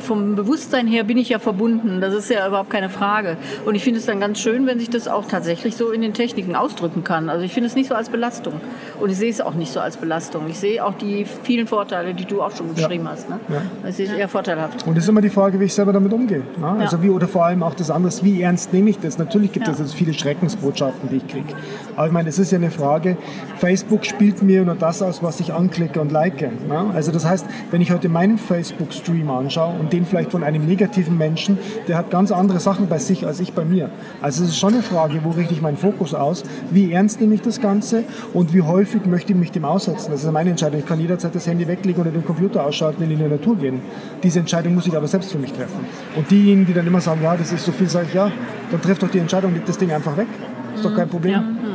vom 0.00 0.34
Bewusstsein 0.34 0.86
her 0.86 1.04
bin 1.04 1.18
ich 1.18 1.28
ja 1.28 1.38
verbunden. 1.38 2.00
Das 2.00 2.14
ist 2.14 2.30
ja 2.30 2.46
überhaupt 2.46 2.70
keine 2.70 2.88
Frage. 2.88 3.36
Und 3.64 3.74
ich 3.74 3.84
finde 3.84 4.00
es 4.00 4.06
dann 4.06 4.20
ganz 4.20 4.40
schön, 4.40 4.66
wenn 4.66 4.78
sich 4.78 4.90
das 4.90 5.08
auch 5.08 5.26
tatsächlich 5.26 5.76
so 5.76 5.90
in 5.90 6.00
den 6.00 6.14
Techniken 6.14 6.56
ausdrücken 6.56 7.04
kann. 7.04 7.28
Also 7.28 7.44
ich 7.44 7.52
finde 7.52 7.68
es 7.68 7.74
nicht 7.74 7.88
so 7.88 7.94
als 7.94 8.08
Belastung. 8.08 8.54
Und 9.00 9.10
ich 9.10 9.18
sehe 9.18 9.30
es 9.30 9.40
auch 9.40 9.54
nicht 9.54 9.72
so 9.72 9.80
als 9.80 9.96
Belastung. 9.96 10.44
Ich 10.48 10.58
sehe 10.58 10.84
auch 10.84 10.94
die 10.94 11.26
vielen 11.42 11.66
Vorteile, 11.66 12.14
die 12.14 12.24
du 12.24 12.42
auch 12.42 12.54
schon 12.54 12.74
beschrieben 12.74 13.04
ja. 13.04 13.10
hast. 13.12 13.28
Ne? 13.28 13.40
Ja. 13.48 13.88
Ich 13.88 13.96
sehe 13.96 14.06
es 14.06 14.12
eher 14.12 14.28
vorteilhaft. 14.28 14.86
Und 14.86 14.96
es 14.96 15.04
ist 15.04 15.08
immer 15.08 15.20
die 15.20 15.30
Frage, 15.30 15.60
wie 15.60 15.64
ich 15.64 15.74
selber 15.74 15.92
damit 15.92 16.12
umgehe. 16.12 16.42
Ne? 16.58 16.76
Also 16.78 16.96
ja. 16.96 17.02
wie, 17.02 17.10
oder 17.10 17.28
vor 17.28 17.44
allem 17.44 17.62
auch 17.62 17.74
das 17.74 17.90
andere, 17.90 18.12
wie 18.22 18.42
ernst 18.42 18.72
nehme 18.72 18.90
ich 18.90 18.98
das? 18.98 19.18
Natürlich 19.18 19.52
gibt 19.52 19.68
es 19.68 19.78
jetzt 19.78 19.94
viele 19.94 20.12
Schreckensbotschaften, 20.12 21.10
die 21.10 21.16
ich 21.16 21.28
kriege. 21.28 21.54
Aber 21.96 22.06
ich 22.06 22.12
meine, 22.12 22.28
es 22.28 22.38
ist 22.38 22.50
ja 22.50 22.58
eine 22.58 22.70
Frage, 22.70 23.16
Facebook 23.58 24.04
spielt 24.04 24.42
mir 24.42 24.64
nur 24.64 24.74
das 24.74 25.02
aus, 25.02 25.22
was 25.22 25.40
ich 25.40 25.52
anklicke 25.52 26.00
und 26.00 26.12
like. 26.12 26.40
Ne? 26.40 26.90
Also 26.94 27.12
das 27.12 27.24
heißt, 27.24 27.46
wenn 27.70 27.80
ich 27.80 27.92
heute 27.92 28.08
meinen 28.08 28.38
Facebook-Stream 28.38 29.30
anschaue, 29.30 29.49
anschaue 29.50 29.74
und 29.78 29.92
den 29.92 30.06
vielleicht 30.06 30.30
von 30.30 30.44
einem 30.44 30.64
negativen 30.64 31.18
Menschen, 31.18 31.58
der 31.88 31.96
hat 31.96 32.10
ganz 32.10 32.30
andere 32.30 32.60
Sachen 32.60 32.86
bei 32.86 32.98
sich 32.98 33.26
als 33.26 33.40
ich 33.40 33.52
bei 33.52 33.64
mir. 33.64 33.90
Also 34.22 34.44
es 34.44 34.50
ist 34.50 34.58
schon 34.58 34.74
eine 34.74 34.82
Frage, 34.82 35.20
wo 35.24 35.30
richte 35.30 35.52
ich 35.52 35.60
meinen 35.60 35.76
Fokus 35.76 36.14
aus, 36.14 36.44
wie 36.70 36.92
ernst 36.92 37.20
nehme 37.20 37.34
ich 37.34 37.42
das 37.42 37.60
Ganze 37.60 38.04
und 38.32 38.54
wie 38.54 38.62
häufig 38.62 39.06
möchte 39.06 39.32
ich 39.32 39.38
mich 39.38 39.50
dem 39.50 39.64
aussetzen. 39.64 40.12
Das 40.12 40.22
ist 40.22 40.30
meine 40.30 40.50
Entscheidung. 40.50 40.78
Ich 40.80 40.86
kann 40.86 41.00
jederzeit 41.00 41.34
das 41.34 41.46
Handy 41.46 41.66
weglegen 41.66 42.00
oder 42.00 42.10
den 42.10 42.24
Computer 42.24 42.64
ausschalten 42.64 43.02
und 43.02 43.10
in 43.10 43.18
die 43.18 43.24
Natur 43.24 43.56
gehen. 43.56 43.80
Diese 44.22 44.38
Entscheidung 44.38 44.74
muss 44.74 44.86
ich 44.86 44.96
aber 44.96 45.08
selbst 45.08 45.32
für 45.32 45.38
mich 45.38 45.52
treffen. 45.52 45.80
Und 46.16 46.30
diejenigen, 46.30 46.66
die 46.66 46.74
dann 46.74 46.86
immer 46.86 47.00
sagen, 47.00 47.20
ja, 47.22 47.36
das 47.36 47.52
ist 47.52 47.64
so 47.64 47.72
viel, 47.72 47.88
sage 47.88 48.06
ich, 48.08 48.14
ja, 48.14 48.30
dann 48.70 48.80
trifft 48.80 49.02
doch 49.02 49.10
die 49.10 49.18
Entscheidung, 49.18 49.52
leg 49.52 49.66
das 49.66 49.78
Ding 49.78 49.90
einfach 49.90 50.16
weg. 50.16 50.28
Ist 50.74 50.84
doch 50.84 50.94
kein 50.94 51.08
Problem. 51.08 51.32
Ja. 51.32 51.69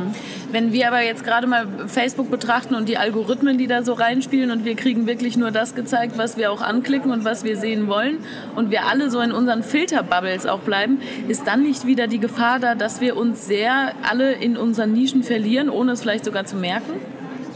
Wenn 0.56 0.72
wir 0.72 0.88
aber 0.88 1.02
jetzt 1.02 1.22
gerade 1.22 1.46
mal 1.46 1.66
Facebook 1.86 2.30
betrachten 2.30 2.74
und 2.74 2.88
die 2.88 2.96
Algorithmen, 2.96 3.58
die 3.58 3.66
da 3.66 3.82
so 3.82 3.92
reinspielen 3.92 4.50
und 4.50 4.64
wir 4.64 4.74
kriegen 4.74 5.06
wirklich 5.06 5.36
nur 5.36 5.50
das 5.50 5.74
gezeigt, 5.74 6.16
was 6.16 6.38
wir 6.38 6.50
auch 6.50 6.62
anklicken 6.62 7.10
und 7.10 7.26
was 7.26 7.44
wir 7.44 7.58
sehen 7.58 7.88
wollen 7.88 8.20
und 8.54 8.70
wir 8.70 8.86
alle 8.86 9.10
so 9.10 9.20
in 9.20 9.32
unseren 9.32 9.62
Filterbubbles 9.62 10.46
auch 10.46 10.60
bleiben, 10.60 11.02
ist 11.28 11.46
dann 11.46 11.62
nicht 11.62 11.86
wieder 11.86 12.06
die 12.06 12.20
Gefahr 12.20 12.58
da, 12.58 12.74
dass 12.74 13.02
wir 13.02 13.18
uns 13.18 13.46
sehr 13.46 13.92
alle 14.10 14.32
in 14.32 14.56
unseren 14.56 14.94
Nischen 14.94 15.24
verlieren, 15.24 15.68
ohne 15.68 15.92
es 15.92 16.00
vielleicht 16.00 16.24
sogar 16.24 16.46
zu 16.46 16.56
merken? 16.56 16.92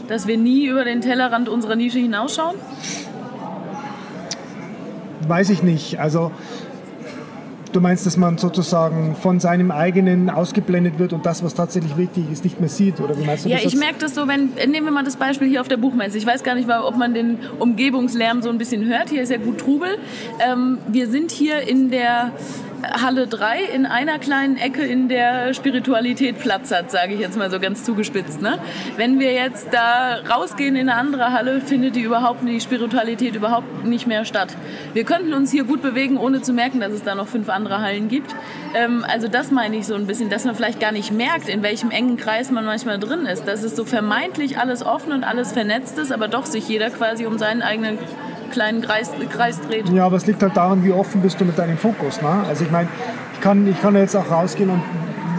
Dass 0.07 0.27
wir 0.27 0.37
nie 0.37 0.67
über 0.67 0.83
den 0.83 1.01
Tellerrand 1.01 1.49
unserer 1.49 1.75
Nische 1.75 1.97
hinausschauen? 1.97 2.55
Weiß 5.27 5.49
ich 5.49 5.63
nicht. 5.63 5.99
Also 5.99 6.31
Du 7.71 7.79
meinst, 7.79 8.05
dass 8.05 8.17
man 8.17 8.37
sozusagen 8.37 9.15
von 9.15 9.39
seinem 9.39 9.71
eigenen 9.71 10.29
ausgeblendet 10.29 10.99
wird 10.99 11.13
und 11.13 11.25
das, 11.25 11.43
was 11.43 11.53
tatsächlich 11.53 11.95
wichtig 11.95 12.25
ist, 12.31 12.43
nicht 12.43 12.59
mehr 12.59 12.69
sieht? 12.69 12.99
Oder 12.99 13.17
wie 13.17 13.23
meinst 13.23 13.45
du 13.45 13.49
ja, 13.49 13.55
das? 13.55 13.63
Ja, 13.63 13.69
ich 13.69 13.77
merke 13.77 13.99
das 13.99 14.13
so, 14.13 14.27
wenn, 14.27 14.49
nehmen 14.69 14.85
wir 14.85 14.91
mal 14.91 15.03
das 15.03 15.15
Beispiel 15.15 15.47
hier 15.47 15.61
auf 15.61 15.67
der 15.67 15.77
Buchmesse. 15.77 16.17
Ich 16.17 16.25
weiß 16.25 16.43
gar 16.43 16.55
nicht, 16.55 16.69
ob 16.69 16.97
man 16.97 17.13
den 17.13 17.37
Umgebungslärm 17.59 18.41
so 18.41 18.49
ein 18.49 18.57
bisschen 18.57 18.85
hört. 18.85 19.09
Hier 19.09 19.21
ist 19.21 19.31
ja 19.31 19.37
gut 19.37 19.59
Trubel. 19.59 19.97
Ähm, 20.39 20.79
wir 20.87 21.09
sind 21.09 21.31
hier 21.31 21.61
in 21.67 21.89
der 21.89 22.31
Halle 22.83 23.27
3 23.27 23.63
in 23.63 23.85
einer 23.85 24.19
kleinen 24.19 24.57
Ecke 24.57 24.83
in 24.83 25.07
der 25.07 25.53
Spiritualität 25.53 26.39
Platz 26.39 26.71
hat, 26.71 26.91
sage 26.91 27.13
ich 27.13 27.19
jetzt 27.19 27.37
mal 27.37 27.51
so 27.51 27.59
ganz 27.59 27.83
zugespitzt. 27.83 28.41
Ne? 28.41 28.57
Wenn 28.97 29.19
wir 29.19 29.33
jetzt 29.33 29.67
da 29.71 30.19
rausgehen 30.29 30.75
in 30.75 30.89
eine 30.89 30.99
andere 30.99 31.31
Halle, 31.31 31.61
findet 31.61 31.95
die 31.95 32.01
überhaupt 32.01 32.41
die 32.47 32.59
Spiritualität 32.59 33.35
überhaupt 33.35 33.85
nicht 33.85 34.07
mehr 34.07 34.25
statt. 34.25 34.55
Wir 34.93 35.03
könnten 35.03 35.33
uns 35.33 35.51
hier 35.51 35.63
gut 35.63 35.81
bewegen, 35.81 36.17
ohne 36.17 36.41
zu 36.41 36.53
merken, 36.53 36.79
dass 36.79 36.91
es 36.91 37.03
da 37.03 37.15
noch 37.15 37.27
fünf 37.27 37.49
andere 37.49 37.81
Hallen 37.81 38.07
gibt. 38.07 38.35
Ähm, 38.75 39.05
also 39.07 39.27
das 39.27 39.51
meine 39.51 39.77
ich 39.77 39.85
so 39.85 39.95
ein 39.95 40.07
bisschen, 40.07 40.29
dass 40.29 40.45
man 40.45 40.55
vielleicht 40.55 40.79
gar 40.79 40.91
nicht 40.91 41.11
merkt, 41.11 41.49
in 41.49 41.63
welchem 41.63 41.91
engen 41.91 42.17
Kreis 42.17 42.51
man 42.51 42.65
manchmal 42.65 42.99
drin 42.99 43.25
ist. 43.25 43.47
Dass 43.47 43.63
es 43.63 43.75
so 43.75 43.85
vermeintlich 43.85 44.57
alles 44.57 44.83
offen 44.83 45.11
und 45.11 45.23
alles 45.23 45.51
vernetzt 45.51 45.97
ist, 45.97 46.11
aber 46.11 46.27
doch 46.27 46.45
sich 46.45 46.67
jeder 46.67 46.89
quasi 46.89 47.25
um 47.25 47.37
seinen 47.37 47.61
eigenen 47.61 47.97
kleinen 48.51 48.81
Kreis, 48.81 49.11
Kreis 49.29 49.59
dreht. 49.61 49.89
Ja, 49.89 50.05
aber 50.05 50.17
es 50.17 50.25
liegt 50.25 50.41
halt 50.43 50.55
daran, 50.55 50.83
wie 50.83 50.91
offen 50.91 51.21
bist 51.21 51.39
du 51.39 51.45
mit 51.45 51.57
deinem 51.57 51.77
Fokus. 51.77 52.21
Ne? 52.21 52.43
Also 52.47 52.63
ich 52.63 52.71
meine, 52.71 52.89
ich 53.33 53.41
kann, 53.41 53.67
ich 53.67 53.81
kann 53.81 53.95
jetzt 53.95 54.15
auch 54.15 54.29
rausgehen 54.29 54.69
und 54.69 54.81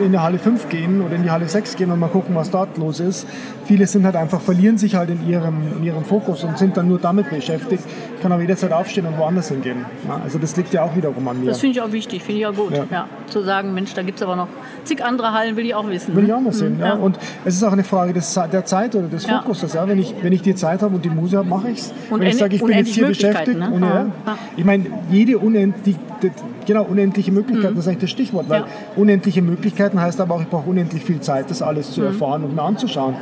in 0.00 0.12
die 0.12 0.18
Halle 0.18 0.38
5 0.38 0.68
gehen 0.68 1.00
oder 1.02 1.14
in 1.16 1.22
die 1.22 1.30
Halle 1.30 1.48
6 1.48 1.76
gehen 1.76 1.90
und 1.90 1.98
mal 1.98 2.08
gucken, 2.08 2.34
was 2.34 2.50
dort 2.50 2.76
los 2.78 3.00
ist. 3.00 3.26
Viele 3.64 3.86
sind 3.86 4.04
halt 4.04 4.16
einfach, 4.16 4.40
verlieren 4.40 4.78
sich 4.78 4.94
halt 4.94 5.10
in 5.10 5.28
ihrem, 5.28 5.76
in 5.78 5.84
ihrem 5.84 6.04
Fokus 6.04 6.44
und 6.44 6.58
sind 6.58 6.76
dann 6.76 6.88
nur 6.88 6.98
damit 6.98 7.30
beschäftigt. 7.30 7.84
Ich 8.22 8.24
kann 8.24 8.30
aber 8.30 8.42
jederzeit 8.42 8.70
aufstehen 8.70 9.04
und 9.04 9.18
woanders 9.18 9.48
hingehen. 9.48 9.84
Also 10.22 10.38
das 10.38 10.56
liegt 10.56 10.72
ja 10.72 10.84
auch 10.84 10.94
wiederum 10.94 11.26
an 11.26 11.40
mir. 11.40 11.46
Das 11.46 11.58
finde 11.58 11.76
ich 11.76 11.82
auch 11.82 11.90
wichtig, 11.90 12.22
finde 12.22 12.38
ich 12.38 12.46
auch 12.46 12.54
gut. 12.54 12.70
Ja. 12.70 12.84
ja. 12.88 13.08
Zu 13.26 13.42
sagen, 13.42 13.74
Mensch, 13.74 13.94
da 13.94 14.02
gibt 14.02 14.18
es 14.18 14.22
aber 14.22 14.36
noch 14.36 14.46
zig 14.84 15.04
andere 15.04 15.32
Hallen, 15.32 15.56
will 15.56 15.66
ich 15.66 15.74
auch 15.74 15.88
wissen. 15.88 16.14
Will 16.14 16.26
ich 16.26 16.32
auch 16.32 16.40
mal 16.40 16.52
sehen, 16.52 16.76
mhm. 16.76 16.82
ja. 16.82 16.92
Und 16.92 17.18
es 17.44 17.56
ist 17.56 17.64
auch 17.64 17.72
eine 17.72 17.82
Frage 17.82 18.12
des, 18.12 18.32
der 18.52 18.64
Zeit 18.64 18.94
oder 18.94 19.08
des 19.08 19.26
Fokuses. 19.26 19.72
Ja. 19.72 19.88
Wenn, 19.88 19.98
ich, 19.98 20.14
wenn 20.22 20.32
ich 20.32 20.40
die 20.40 20.54
Zeit 20.54 20.82
habe 20.82 20.94
und 20.94 21.04
die 21.04 21.10
Muse 21.10 21.38
habe, 21.38 21.48
mache 21.48 21.70
ich 21.70 21.80
es. 21.80 21.92
Wenn 22.10 22.22
ich 22.22 22.36
sage, 22.36 22.54
ich 22.54 22.62
bin 22.62 22.76
jetzt 22.76 22.94
hier 22.94 23.08
beschäftigt. 23.08 23.58
Ne? 23.58 23.68
Und, 23.68 23.82
ja. 23.82 24.06
Ich 24.56 24.64
meine, 24.64 24.86
jede 25.10 25.38
unendlich, 25.38 25.96
genau, 26.64 26.84
unendliche 26.84 27.32
Möglichkeiten, 27.32 27.72
mhm. 27.72 27.76
das 27.76 27.86
ist 27.86 27.88
eigentlich 27.88 28.02
das 28.02 28.10
Stichwort, 28.10 28.48
weil 28.48 28.66
unendliche 28.94 29.42
Möglichkeiten 29.42 30.00
heißt 30.00 30.20
aber 30.20 30.36
auch, 30.36 30.42
ich 30.42 30.48
brauche 30.48 30.70
unendlich 30.70 31.02
viel 31.02 31.18
Zeit, 31.18 31.50
das 31.50 31.60
alles 31.60 31.90
zu 31.90 32.02
mhm. 32.02 32.06
erfahren 32.06 32.44
und 32.44 32.54
mir 32.54 32.62
anzuschauen. 32.62 33.16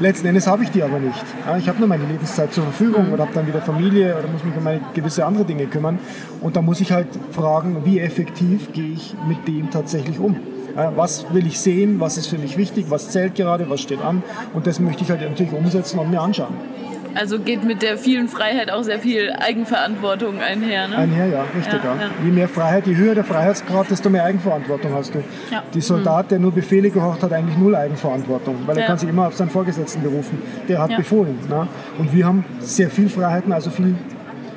Letzten 0.00 0.28
Endes 0.28 0.46
habe 0.46 0.64
ich 0.64 0.70
die 0.70 0.82
aber 0.82 0.98
nicht. 0.98 1.22
ich 1.58 1.68
habe 1.68 1.78
nur 1.78 1.86
meine 1.86 2.06
Lebenszeit 2.06 2.54
zur 2.54 2.64
Verfügung 2.64 3.08
mhm. 3.08 3.12
oder 3.12 3.24
habe 3.24 3.34
dann 3.34 3.46
wieder 3.46 3.60
Familie 3.60 4.16
oder 4.18 4.28
muss 4.28 4.42
mich 4.42 4.56
um 4.56 4.64
meine 4.64 4.80
gewisse 4.94 5.26
andere 5.26 5.44
Dinge 5.44 5.66
kümmern. 5.66 5.98
Und 6.40 6.56
da 6.56 6.62
muss 6.62 6.80
ich 6.80 6.90
halt 6.90 7.08
fragen, 7.32 7.84
wie 7.84 8.00
effektiv 8.00 8.72
gehe 8.72 8.94
ich 8.94 9.14
mit 9.28 9.46
dem 9.46 9.70
tatsächlich 9.70 10.18
um. 10.18 10.36
Was 10.96 11.26
will 11.34 11.46
ich 11.46 11.60
sehen, 11.60 12.00
was 12.00 12.16
ist 12.16 12.28
für 12.28 12.38
mich 12.38 12.56
wichtig, 12.56 12.86
was 12.88 13.10
zählt 13.10 13.34
gerade, 13.34 13.68
was 13.68 13.82
steht 13.82 14.00
an. 14.00 14.22
Und 14.54 14.66
das 14.66 14.80
möchte 14.80 15.02
ich 15.02 15.10
halt 15.10 15.20
natürlich 15.20 15.52
umsetzen 15.52 15.98
und 15.98 16.10
mir 16.10 16.22
anschauen. 16.22 16.54
Also 17.14 17.38
geht 17.38 17.64
mit 17.64 17.82
der 17.82 17.98
vielen 17.98 18.28
Freiheit 18.28 18.70
auch 18.70 18.82
sehr 18.82 18.98
viel 18.98 19.32
Eigenverantwortung 19.32 20.40
einher. 20.40 20.88
Ne? 20.88 20.96
Einher, 20.96 21.26
ja, 21.26 21.44
richtig. 21.56 21.80
Ja, 21.84 21.94
ja. 21.94 22.10
Je 22.24 22.30
mehr 22.30 22.48
Freiheit, 22.48 22.86
je 22.86 22.96
höher 22.96 23.14
der 23.14 23.24
Freiheitsgrad, 23.24 23.90
desto 23.90 24.10
mehr 24.10 24.24
Eigenverantwortung 24.24 24.92
hast 24.94 25.14
du. 25.14 25.22
Ja. 25.50 25.62
Die 25.74 25.80
Soldat, 25.80 26.30
der 26.30 26.38
nur 26.38 26.52
Befehle 26.52 26.90
gehorcht 26.90 27.22
hat, 27.22 27.32
eigentlich 27.32 27.58
null 27.58 27.74
Eigenverantwortung, 27.74 28.56
weil 28.66 28.78
er 28.78 28.86
kann 28.86 28.98
sich 28.98 29.08
immer 29.08 29.26
auf 29.26 29.36
seinen 29.36 29.50
Vorgesetzten 29.50 30.02
berufen. 30.02 30.40
Der 30.68 30.80
hat 30.80 30.96
befohlen. 30.96 31.38
Ne? 31.48 31.66
Und 31.98 32.14
wir 32.14 32.26
haben 32.26 32.44
sehr 32.60 32.90
viel 32.90 33.08
Freiheiten, 33.08 33.52
also 33.52 33.70
viel 33.70 33.94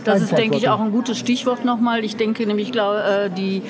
das 0.04 0.22
ist, 0.22 0.38
denke 0.38 0.58
ich, 0.58 0.70
auch 0.70 0.80
ein 0.80 0.92
gutes 0.92 1.18
Stichwort 1.18 1.66
nochmal. 1.66 2.04
Ich 2.04 2.16
denke 2.16 2.46
nämlich, 2.46 2.72
glaube, 2.72 3.04
äh, 3.04 3.30
die, 3.30 3.62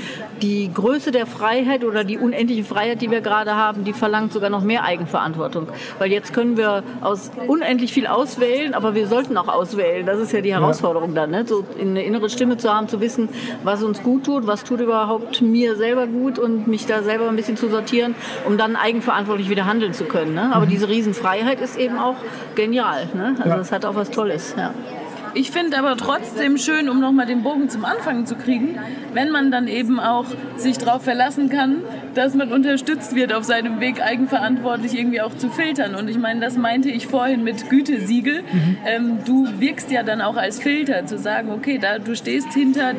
die 0.41 0.72
Größe 0.74 1.12
der 1.12 1.26
Freiheit 1.26 1.84
oder 1.84 2.04
die 2.04 2.17
unendliche 2.17 2.63
Freiheit, 2.63 3.02
die 3.02 3.12
wir 3.12 3.22
gerade 3.22 3.56
haben, 3.56 3.84
die 3.84 3.93
verlangt 3.93 4.34
sogar 4.34 4.50
noch 4.50 4.63
mehr 4.63 4.84
Eigenverantwortung. 4.84 5.67
Weil 6.00 6.12
jetzt 6.12 6.34
können 6.34 6.58
wir 6.58 6.84
aus 7.02 7.32
unendlich 7.48 7.93
viel 7.93 8.08
auswählen, 8.08 8.74
aber 8.74 8.96
wir 8.96 9.08
sollten 9.08 9.38
auch 9.38 9.48
auswählen. 9.48 10.06
Das 10.06 10.19
ist 10.19 10.32
ja 10.34 10.41
die 10.41 10.54
Herausforderung 10.54 11.13
dann, 11.15 11.32
ne? 11.32 11.46
so 11.46 11.65
eine 11.80 12.04
innere 12.04 12.30
Stimme 12.30 12.58
zu 12.58 12.74
haben, 12.74 12.88
zu 12.88 13.02
wissen, 13.02 13.30
was 13.63 13.84
uns 13.84 14.04
gut 14.04 14.26
tut, 14.26 14.48
was 14.48 14.63
tut 14.63 14.80
überhaupt 14.80 15.41
mir 15.41 15.76
selber 15.76 16.08
gut 16.08 16.39
und 16.39 16.67
mich 16.67 16.86
da 16.86 17.04
selber 17.04 17.28
ein 17.30 17.36
bisschen 17.36 17.58
zu 17.58 17.69
sortieren, 17.69 18.15
um 18.46 18.58
dann 18.58 18.76
eigenverantwortlich 18.76 19.50
wieder 19.50 19.65
handeln 19.65 19.93
zu 19.93 20.06
können. 20.06 20.34
Ne? 20.34 20.52
Aber 20.54 20.65
mhm. 20.65 20.69
diese 20.69 20.89
Riesenfreiheit 20.89 21.62
ist 21.62 21.78
eben 21.78 21.98
auch 21.98 22.15
genial. 22.56 23.08
Ne? 23.13 23.36
Also 23.39 23.58
ja. 23.58 23.72
hat 23.72 23.86
auch 23.86 23.96
was 23.96 24.10
Tolles. 24.10 24.56
Ja. 24.58 24.74
Ich 25.36 25.50
finde 25.50 25.78
aber 25.80 25.98
trotzdem 25.98 26.58
schön, 26.58 26.89
um 26.89 27.00
nochmal 27.00 27.26
den 27.26 27.41
Bogen 27.41 27.67
zum 27.69 27.86
Anfang 27.86 28.26
zu 28.26 28.36
kriegen, 28.36 28.78
wenn 29.13 29.32
man 29.32 29.52
dann 29.52 29.67
eben 29.67 30.00
auch 30.00 30.26
sich 30.58 30.78
darauf 30.78 31.04
verlassen 31.04 31.50
kann, 31.50 31.78
dass 32.13 32.36
man 32.36 32.52
unterstützt 32.52 33.15
wird 33.15 33.34
auf 33.34 33.43
seinem 33.43 33.80
Weg, 33.80 34.02
eigenverantwortlich 34.02 34.98
irgendwie 34.98 35.22
auch 35.22 35.36
zu 35.36 35.50
filtern. 35.50 35.96
Und 35.96 36.08
ich 36.08 36.19
meine, 36.19 36.39
das 36.39 36.58
meinte 36.58 36.89
ich 36.89 37.08
vorhin 37.08 37.43
mit 37.43 37.69
Gütesiegel. 37.69 38.43
Mhm. 38.43 38.78
Ähm, 38.86 39.17
du 39.26 39.48
wirkst 39.60 39.89
ja 39.91 40.04
dann 40.04 40.22
auch 40.22 40.38
als 40.38 40.60
Filter, 40.60 41.06
zu 41.08 41.17
sagen, 41.17 41.52
okay, 41.52 41.80
da, 41.80 41.98
du 41.98 42.15
stehst 42.15 42.54
hinter 42.54 42.93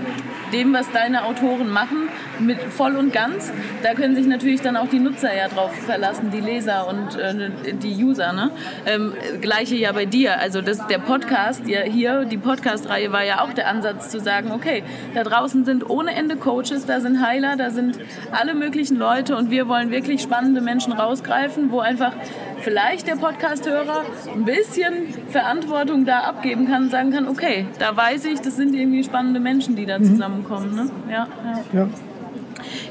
dem, 0.53 0.73
was 0.73 0.91
deine 0.91 1.25
Autoren 1.25 1.71
machen, 1.71 2.09
mit 2.41 2.59
voll 2.59 2.97
und 2.97 3.13
ganz. 3.13 3.53
Da 3.83 3.95
können 3.95 4.17
sich 4.17 4.27
natürlich 4.27 4.61
dann 4.61 4.77
auch 4.77 4.89
die 4.89 4.99
Nutzer 4.99 5.35
ja 5.35 5.49
drauf 5.49 5.73
verlassen, 5.87 6.31
die 6.33 6.41
Leser 6.41 6.89
und 6.89 7.17
äh, 7.17 7.75
die 7.75 8.05
User. 8.05 8.33
Ne? 8.33 8.51
Ähm, 8.87 9.13
Gleiche 9.41 9.77
ja 9.77 9.93
bei 9.93 10.07
dir. 10.07 10.41
Also 10.41 10.61
das, 10.61 10.85
der 10.89 10.99
Podcast 10.99 11.69
ja 11.69 11.83
hier 11.83 12.24
Die 12.25 12.37
Podcast-Reihe 12.37 13.13
war 13.13 13.25
ja 13.25 13.43
auch 13.43 13.53
der 13.53 13.69
Ansatz 13.69 14.11
zu 14.11 14.21
sagen, 14.21 14.53
okay, 14.53 14.83
da 15.15 15.25
draußen 15.25 15.65
sind 15.65 15.89
ohne 15.89 16.15
Ende 16.15 16.37
Coaches, 16.37 16.87
da 16.87 17.01
sind 17.01 17.25
Heiler, 17.25 17.57
da 17.57 17.71
sind 17.71 17.99
alle 18.33 18.55
möglichen 18.55 18.97
Leute 18.97 19.37
und 19.37 19.51
wir 19.51 19.69
wollen 19.69 19.91
wirklich 19.91 20.23
spannende 20.23 20.61
Menschen 20.61 20.93
rausgreifen, 20.93 21.71
wo 21.71 21.81
einfach 21.81 22.13
vielleicht 22.61 23.07
der 23.07 23.17
Podcast-Hörer 23.17 24.05
ein 24.35 24.45
bisschen 24.45 25.15
Verantwortung 25.29 26.05
da 26.05 26.21
abgeben 26.21 26.67
kann 26.67 26.85
und 26.85 26.91
sagen 26.91 27.13
kann, 27.13 27.29
okay, 27.29 27.67
da 27.79 27.97
weiß 27.97 28.25
ich, 28.27 28.41
das 28.41 28.57
sind 28.57 28.75
irgendwie 28.75 29.05
spannende 29.05 29.41
Menschen, 29.41 29.77
die 29.77 29.87
da 29.87 29.99
mhm. 29.99 30.05
zusammenkommen. 30.05 30.75
Ne? 30.75 30.91
Ja, 31.11 31.29
ja. 31.73 31.81
ja. 31.81 31.89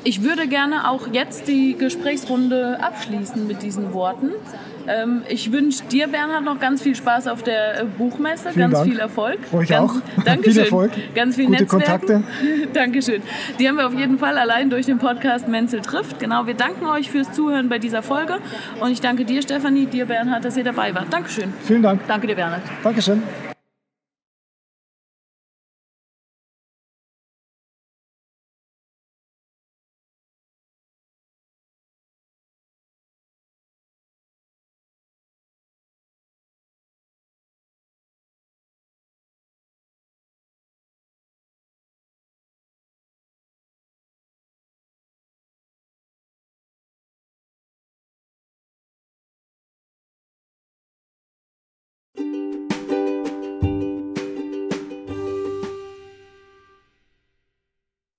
Ich 0.03 0.23
würde 0.23 0.47
gerne 0.47 0.89
auch 0.89 1.07
jetzt 1.11 1.47
die 1.47 1.75
Gesprächsrunde 1.77 2.79
abschließen 2.81 3.47
mit 3.47 3.61
diesen 3.61 3.93
Worten. 3.93 4.31
Ähm, 4.87 5.21
ich 5.29 5.51
wünsche 5.51 5.83
dir, 5.85 6.07
Bernhard, 6.07 6.43
noch 6.43 6.59
ganz 6.59 6.81
viel 6.81 6.95
Spaß 6.95 7.27
auf 7.27 7.43
der 7.43 7.81
äh, 7.81 7.85
Buchmesse, 7.85 8.49
Vielen 8.49 8.71
ganz 8.71 8.73
Dank. 8.79 8.89
viel 8.89 8.99
Erfolg. 8.99 9.39
Euch 9.53 9.69
ganz, 9.69 9.91
auch. 9.91 9.95
Dankeschön. 10.25 10.53
Viel 10.53 10.61
Erfolg. 10.63 10.91
Ganz 11.15 11.35
viel 11.35 11.45
Gute 11.45 11.63
Netzwerken. 11.63 12.01
Kontakte. 12.01 12.23
Dankeschön. 12.73 13.21
Die 13.59 13.67
haben 13.67 13.77
wir 13.77 13.87
auf 13.87 13.97
jeden 13.97 14.19
Fall 14.19 14.37
allein 14.37 14.69
durch 14.69 14.85
den 14.85 14.97
Podcast 14.97 15.47
Menzel 15.47 15.81
trifft. 15.81 16.19
Genau, 16.19 16.47
wir 16.47 16.53
danken 16.53 16.85
euch 16.85 17.09
fürs 17.09 17.31
Zuhören 17.31 17.69
bei 17.69 17.79
dieser 17.79 18.03
Folge 18.03 18.39
und 18.81 18.91
ich 18.91 18.99
danke 18.99 19.23
dir, 19.25 19.41
Stefanie, 19.41 19.85
dir, 19.85 20.05
Bernhard, 20.05 20.43
dass 20.43 20.57
ihr 20.57 20.63
dabei 20.63 20.93
wart. 20.93 21.11
Dankeschön. 21.11 21.53
Vielen 21.63 21.81
Dank. 21.81 22.01
Danke 22.07 22.27
dir, 22.27 22.35
Bernhard. 22.35 22.63
Dankeschön. 22.83 23.23